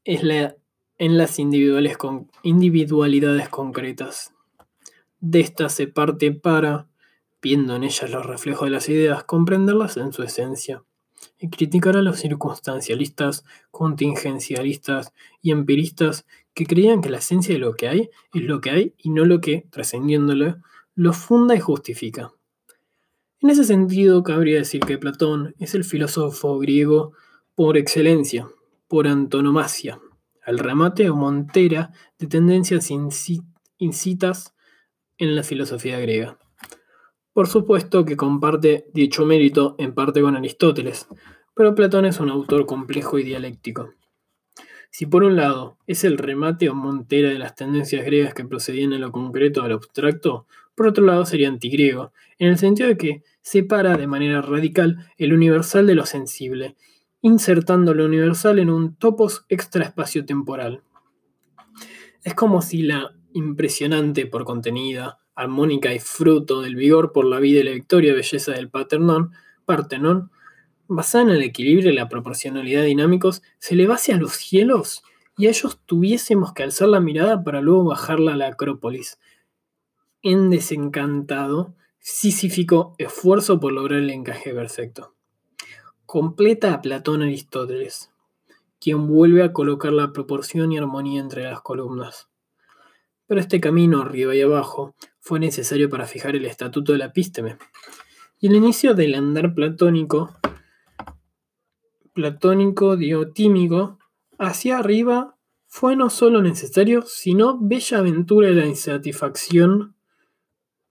es 0.03 0.23
la 0.23 0.55
en 0.97 1.17
las 1.17 1.39
individualidades 1.39 3.49
concretas. 3.49 4.33
De 5.19 5.41
estas 5.41 5.73
se 5.73 5.87
parte 5.87 6.31
para, 6.31 6.87
viendo 7.41 7.75
en 7.75 7.83
ellas 7.83 8.09
los 8.09 8.25
reflejos 8.25 8.67
de 8.67 8.71
las 8.71 8.87
ideas, 8.89 9.23
comprenderlas 9.23 9.97
en 9.97 10.13
su 10.13 10.23
esencia 10.23 10.83
y 11.39 11.49
criticar 11.49 11.97
a 11.97 12.01
los 12.01 12.19
circunstancialistas, 12.19 13.43
contingencialistas 13.71 15.13
y 15.41 15.51
empiristas 15.51 16.25
que 16.55 16.65
creían 16.65 17.01
que 17.01 17.09
la 17.09 17.17
esencia 17.17 17.53
de 17.53 17.59
lo 17.59 17.75
que 17.75 17.87
hay 17.87 18.09
es 18.33 18.41
lo 18.41 18.61
que 18.61 18.71
hay 18.71 18.93
y 18.97 19.11
no 19.11 19.25
lo 19.25 19.41
que, 19.41 19.67
trascendiéndolo, 19.69 20.55
lo 20.95 21.13
funda 21.13 21.55
y 21.55 21.59
justifica. 21.59 22.31
En 23.41 23.49
ese 23.49 23.65
sentido, 23.65 24.23
cabría 24.23 24.59
decir 24.59 24.81
que 24.81 24.97
Platón 24.97 25.53
es 25.59 25.75
el 25.75 25.83
filósofo 25.83 26.57
griego 26.57 27.11
por 27.53 27.77
excelencia, 27.77 28.49
por 28.87 29.07
antonomasia, 29.07 29.99
al 30.43 30.57
remate 30.57 31.09
o 31.09 31.15
montera 31.15 31.91
de 32.17 32.27
tendencias 32.27 32.89
incitas 33.77 34.55
en 35.17 35.35
la 35.35 35.43
filosofía 35.43 35.99
griega. 35.99 36.39
Por 37.33 37.47
supuesto 37.47 38.05
que 38.05 38.15
comparte 38.15 38.87
dicho 38.93 39.25
mérito 39.25 39.75
en 39.77 39.93
parte 39.93 40.21
con 40.21 40.37
Aristóteles, 40.37 41.09
pero 41.53 41.75
Platón 41.75 42.05
es 42.05 42.21
un 42.21 42.29
autor 42.29 42.65
complejo 42.65 43.19
y 43.19 43.23
dialéctico. 43.23 43.94
Si 44.97 45.05
por 45.05 45.25
un 45.25 45.35
lado 45.35 45.77
es 45.87 46.05
el 46.05 46.17
remate 46.17 46.69
o 46.69 46.73
montera 46.73 47.27
de 47.27 47.37
las 47.37 47.53
tendencias 47.53 48.05
griegas 48.05 48.33
que 48.33 48.45
procedían 48.45 48.93
en 48.93 49.01
lo 49.01 49.11
concreto 49.11 49.61
al 49.61 49.73
abstracto, 49.73 50.47
por 50.73 50.87
otro 50.87 51.03
lado 51.03 51.25
sería 51.25 51.49
antigriego, 51.49 52.13
en 52.39 52.47
el 52.47 52.57
sentido 52.57 52.87
de 52.87 52.95
que 52.95 53.23
separa 53.41 53.97
de 53.97 54.07
manera 54.07 54.41
radical 54.41 55.11
el 55.17 55.33
universal 55.33 55.85
de 55.85 55.95
lo 55.95 56.05
sensible, 56.05 56.77
insertando 57.19 57.93
lo 57.93 58.05
universal 58.05 58.57
en 58.57 58.69
un 58.69 58.95
topos 58.95 59.45
extraespacio-temporal. 59.49 60.81
Es 62.23 62.33
como 62.33 62.61
si 62.61 62.83
la 62.83 63.17
impresionante 63.33 64.27
por 64.27 64.45
contenida, 64.45 65.19
armónica 65.35 65.93
y 65.93 65.99
fruto 65.99 66.61
del 66.61 66.77
vigor 66.77 67.11
por 67.11 67.25
la 67.25 67.41
vida 67.41 67.59
y 67.59 67.63
la 67.63 67.71
victoria 67.71 68.13
belleza 68.13 68.53
del 68.53 68.69
Partenón, 68.69 69.31
Partenón, 69.65 70.31
basada 70.87 71.25
en 71.25 71.29
el 71.31 71.43
equilibrio 71.43 71.91
y 71.91 71.95
la 71.95 72.09
proporcionalidad 72.09 72.83
dinámicos, 72.83 73.41
se 73.59 73.73
elevase 73.73 74.13
a 74.13 74.17
los 74.17 74.33
cielos 74.33 75.03
y 75.37 75.47
a 75.47 75.49
ellos 75.49 75.79
tuviésemos 75.85 76.53
que 76.53 76.63
alzar 76.63 76.87
la 76.87 76.99
mirada 76.99 77.43
para 77.43 77.61
luego 77.61 77.85
bajarla 77.85 78.33
a 78.33 78.37
la 78.37 78.47
Acrópolis. 78.47 79.19
En 80.21 80.49
desencantado, 80.49 81.73
sísifico 81.99 82.95
esfuerzo 82.97 83.59
por 83.59 83.73
lograr 83.73 83.99
el 83.99 84.09
encaje 84.09 84.53
perfecto. 84.53 85.13
Completa 86.05 86.73
a 86.73 86.81
Platón 86.81 87.23
Aristóteles, 87.23 88.11
quien 88.79 89.07
vuelve 89.07 89.43
a 89.43 89.53
colocar 89.53 89.91
la 89.91 90.13
proporción 90.13 90.71
y 90.71 90.77
armonía 90.77 91.19
entre 91.19 91.43
las 91.43 91.61
columnas. 91.61 92.29
Pero 93.27 93.41
este 93.41 93.59
camino 93.59 94.01
arriba 94.01 94.35
y 94.35 94.41
abajo 94.41 94.95
fue 95.19 95.39
necesario 95.39 95.89
para 95.89 96.05
fijar 96.05 96.35
el 96.35 96.45
estatuto 96.45 96.91
de 96.91 96.99
la 96.99 97.05
epísteme. 97.05 97.57
Y 98.39 98.47
el 98.47 98.55
inicio 98.55 98.93
del 98.93 99.15
andar 99.15 99.55
platónico, 99.55 100.35
platónico 102.15 102.95
diotímico, 102.95 103.99
hacia 104.39 104.79
arriba 104.79 105.35
fue 105.67 105.95
no 105.95 106.09
solo 106.09 106.41
necesario, 106.41 107.03
sino 107.03 107.59
bella 107.59 107.99
aventura 107.99 108.47
de 108.47 108.55
la 108.55 108.65
insatisfacción 108.65 109.93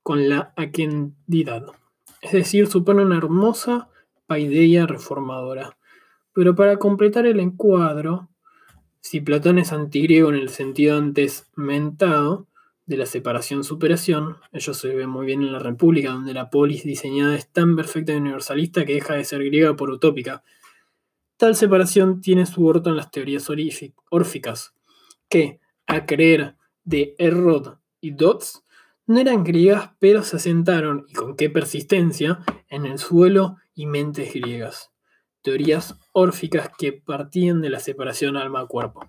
con 0.02 0.28
la 0.28 0.52
aquendidad. 0.56 1.64
Es 2.20 2.32
decir, 2.32 2.66
supone 2.66 3.02
una 3.02 3.16
hermosa 3.16 3.88
paideia 4.26 4.86
reformadora. 4.86 5.78
Pero 6.34 6.54
para 6.54 6.78
completar 6.78 7.26
el 7.26 7.40
encuadro, 7.40 8.28
si 9.00 9.20
Platón 9.20 9.58
es 9.58 9.72
antigriego 9.72 10.28
en 10.28 10.36
el 10.36 10.50
sentido 10.50 10.98
antes 10.98 11.50
mentado 11.56 12.46
de 12.84 12.98
la 12.98 13.06
separación-superación, 13.06 14.36
ello 14.52 14.74
se 14.74 14.94
ve 14.94 15.06
muy 15.06 15.24
bien 15.24 15.42
en 15.42 15.52
la 15.52 15.58
República, 15.58 16.10
donde 16.10 16.34
la 16.34 16.50
polis 16.50 16.84
diseñada 16.84 17.34
es 17.34 17.48
tan 17.48 17.76
perfecta 17.76 18.12
y 18.12 18.16
universalista 18.16 18.84
que 18.84 18.94
deja 18.94 19.14
de 19.14 19.24
ser 19.24 19.42
griega 19.42 19.74
por 19.74 19.88
utópica. 19.90 20.42
Tal 21.36 21.56
separación 21.56 22.20
tiene 22.20 22.46
su 22.46 22.64
orto 22.66 22.90
en 22.90 22.96
las 22.96 23.10
teorías 23.10 23.48
órficas, 24.10 24.74
que, 25.28 25.60
a 25.86 26.06
creer 26.06 26.56
de 26.84 27.14
Errod 27.18 27.78
y 28.00 28.12
Dodds, 28.12 28.62
no 29.06 29.18
eran 29.18 29.44
griegas, 29.44 29.90
pero 29.98 30.22
se 30.22 30.36
asentaron, 30.36 31.04
y 31.08 31.14
con 31.14 31.36
qué 31.36 31.50
persistencia, 31.50 32.40
en 32.68 32.86
el 32.86 32.98
suelo 32.98 33.56
y 33.74 33.86
mentes 33.86 34.32
griegas 34.32 34.94
teorías 35.44 36.00
órficas 36.12 36.70
que 36.76 36.94
partían 36.94 37.60
de 37.60 37.68
la 37.68 37.78
separación 37.78 38.38
alma-cuerpo. 38.38 39.06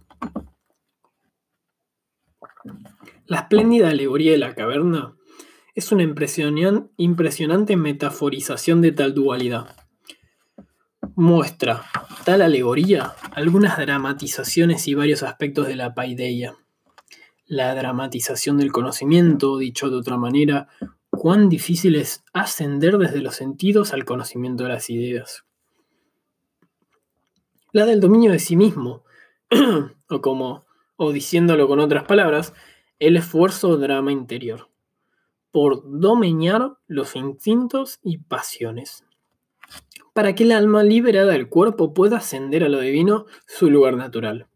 La 3.26 3.38
espléndida 3.38 3.90
alegoría 3.90 4.34
de 4.34 4.38
la 4.38 4.54
caverna 4.54 5.16
es 5.74 5.94
una 5.94 6.04
impresionante 6.04 7.78
metaforización 7.78 8.82
de 8.82 8.92
tal 8.92 9.14
dualidad. 9.14 9.78
Muestra 11.16 11.86
tal 12.26 12.42
alegoría 12.42 13.14
algunas 13.32 13.78
dramatizaciones 13.78 14.88
y 14.88 14.94
varios 14.94 15.24
aspectos 15.24 15.68
de 15.68 15.76
la 15.76 15.94
paideia. 15.94 16.56
La 17.46 17.74
dramatización 17.76 18.58
del 18.58 18.72
conocimiento, 18.72 19.58
dicho 19.58 19.90
de 19.90 19.98
otra 19.98 20.18
manera, 20.18 20.68
cuán 21.10 21.50
difícil 21.50 21.96
es 21.96 22.24
ascender 22.34 22.98
desde 22.98 23.22
los 23.22 23.36
sentidos 23.36 23.94
al 23.94 24.06
conocimiento 24.06 24.64
de 24.64 24.70
las 24.70 24.90
ideas 24.90 25.46
la 27.76 27.86
del 27.86 28.00
dominio 28.00 28.32
de 28.32 28.40
sí 28.40 28.56
mismo, 28.56 29.04
o 30.10 30.22
como, 30.22 30.66
o 30.96 31.12
diciéndolo 31.12 31.68
con 31.68 31.82
otras 31.82 32.06
palabras, 32.06 32.54
el 33.00 33.18
esfuerzo 33.18 33.68
o 33.68 33.78
drama 33.78 34.14
interior, 34.14 34.70
por 35.52 35.84
domeñar 36.00 36.78
los 36.88 37.18
instintos 37.18 38.00
y 38.02 38.20
pasiones, 38.20 39.04
para 40.16 40.34
que 40.34 40.46
el 40.46 40.54
alma 40.54 40.82
liberada 40.82 41.34
del 41.34 41.50
cuerpo 41.50 41.94
pueda 41.94 42.18
ascender 42.20 42.64
a 42.64 42.70
lo 42.70 42.80
divino 42.80 43.26
su 43.48 43.70
lugar 43.70 43.98
natural. 43.98 44.48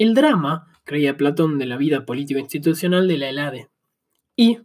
El 0.00 0.14
drama, 0.14 0.66
creía 0.82 1.16
Platón, 1.16 1.58
de 1.58 1.66
la 1.66 1.76
vida 1.76 2.04
político-institucional 2.04 3.06
de 3.06 3.16
la 3.16 3.28
Helade, 3.28 3.68
y 4.34 4.58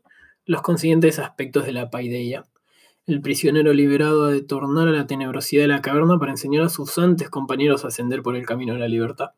los 0.43 0.63
consiguientes 0.63 1.19
aspectos 1.19 1.67
de 1.67 1.73
la 1.73 1.91
paideia, 1.91 2.43
el 3.05 3.21
prisionero 3.21 3.71
liberado 3.71 4.25
ha 4.25 4.31
de 4.31 4.41
tornar 4.41 4.87
a 4.87 4.91
la 4.91 5.05
tenebrosidad 5.05 5.61
de 5.61 5.67
la 5.67 5.83
caverna 5.83 6.17
para 6.17 6.31
enseñar 6.31 6.63
a 6.63 6.69
sus 6.69 6.97
antes 6.97 7.29
compañeros 7.29 7.85
a 7.85 7.89
ascender 7.89 8.23
por 8.23 8.35
el 8.35 8.47
camino 8.47 8.73
de 8.73 8.79
la 8.79 8.87
libertad. 8.87 9.33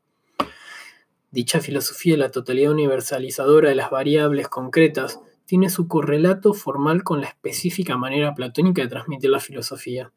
Dicha 1.32 1.60
filosofía, 1.60 2.16
la 2.16 2.32
totalidad 2.32 2.72
universalizadora 2.72 3.68
de 3.68 3.76
las 3.76 3.90
variables 3.90 4.48
concretas, 4.48 5.20
tiene 5.46 5.70
su 5.70 5.90
correlato 5.90 6.54
formal 6.54 7.04
con 7.04 7.20
la 7.20 7.28
específica 7.28 7.98
manera 7.98 8.34
platónica 8.36 8.84
de 8.84 8.88
transmitir 8.88 9.30
la 9.32 9.42
filosofía, 9.42 10.14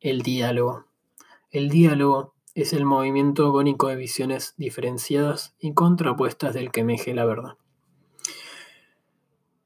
el 0.00 0.22
diálogo. 0.22 0.86
El 1.50 1.68
diálogo 1.68 2.34
es 2.54 2.72
el 2.72 2.84
movimiento 2.84 3.46
agónico 3.46 3.88
de 3.88 3.96
visiones 3.96 4.54
diferenciadas 4.56 5.54
y 5.60 5.74
contrapuestas 5.74 6.54
del 6.54 6.70
que 6.70 6.84
meje 6.84 7.14
la 7.14 7.24
verdad. 7.24 7.56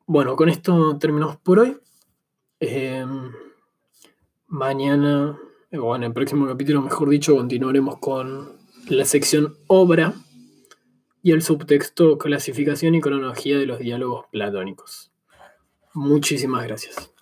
Bueno, 0.07 0.37
con 0.37 0.49
esto 0.49 0.99
terminamos 0.99 1.37
por 1.39 1.61
hoy. 1.61 1.79
Em, 2.61 3.33
mañana, 4.47 5.39
o 5.73 5.97
en 5.97 6.03
el 6.03 6.13
próximo 6.13 6.47
capítulo, 6.47 6.83
mejor 6.83 7.09
dicho, 7.09 7.35
continuaremos 7.37 7.99
con 7.99 8.59
la 8.89 9.05
sección 9.07 9.57
obra 9.67 10.15
y 11.23 11.33
el 11.33 11.43
subtexto 11.43 12.19
clasificación 12.19 12.95
y 12.95 13.01
cronología 13.01 13.59
de 13.59 13.67
los 13.67 13.79
diálogos 13.79 14.27
platónicos. 14.31 15.11
Muchísimas 15.95 16.65
gracias. 16.65 17.14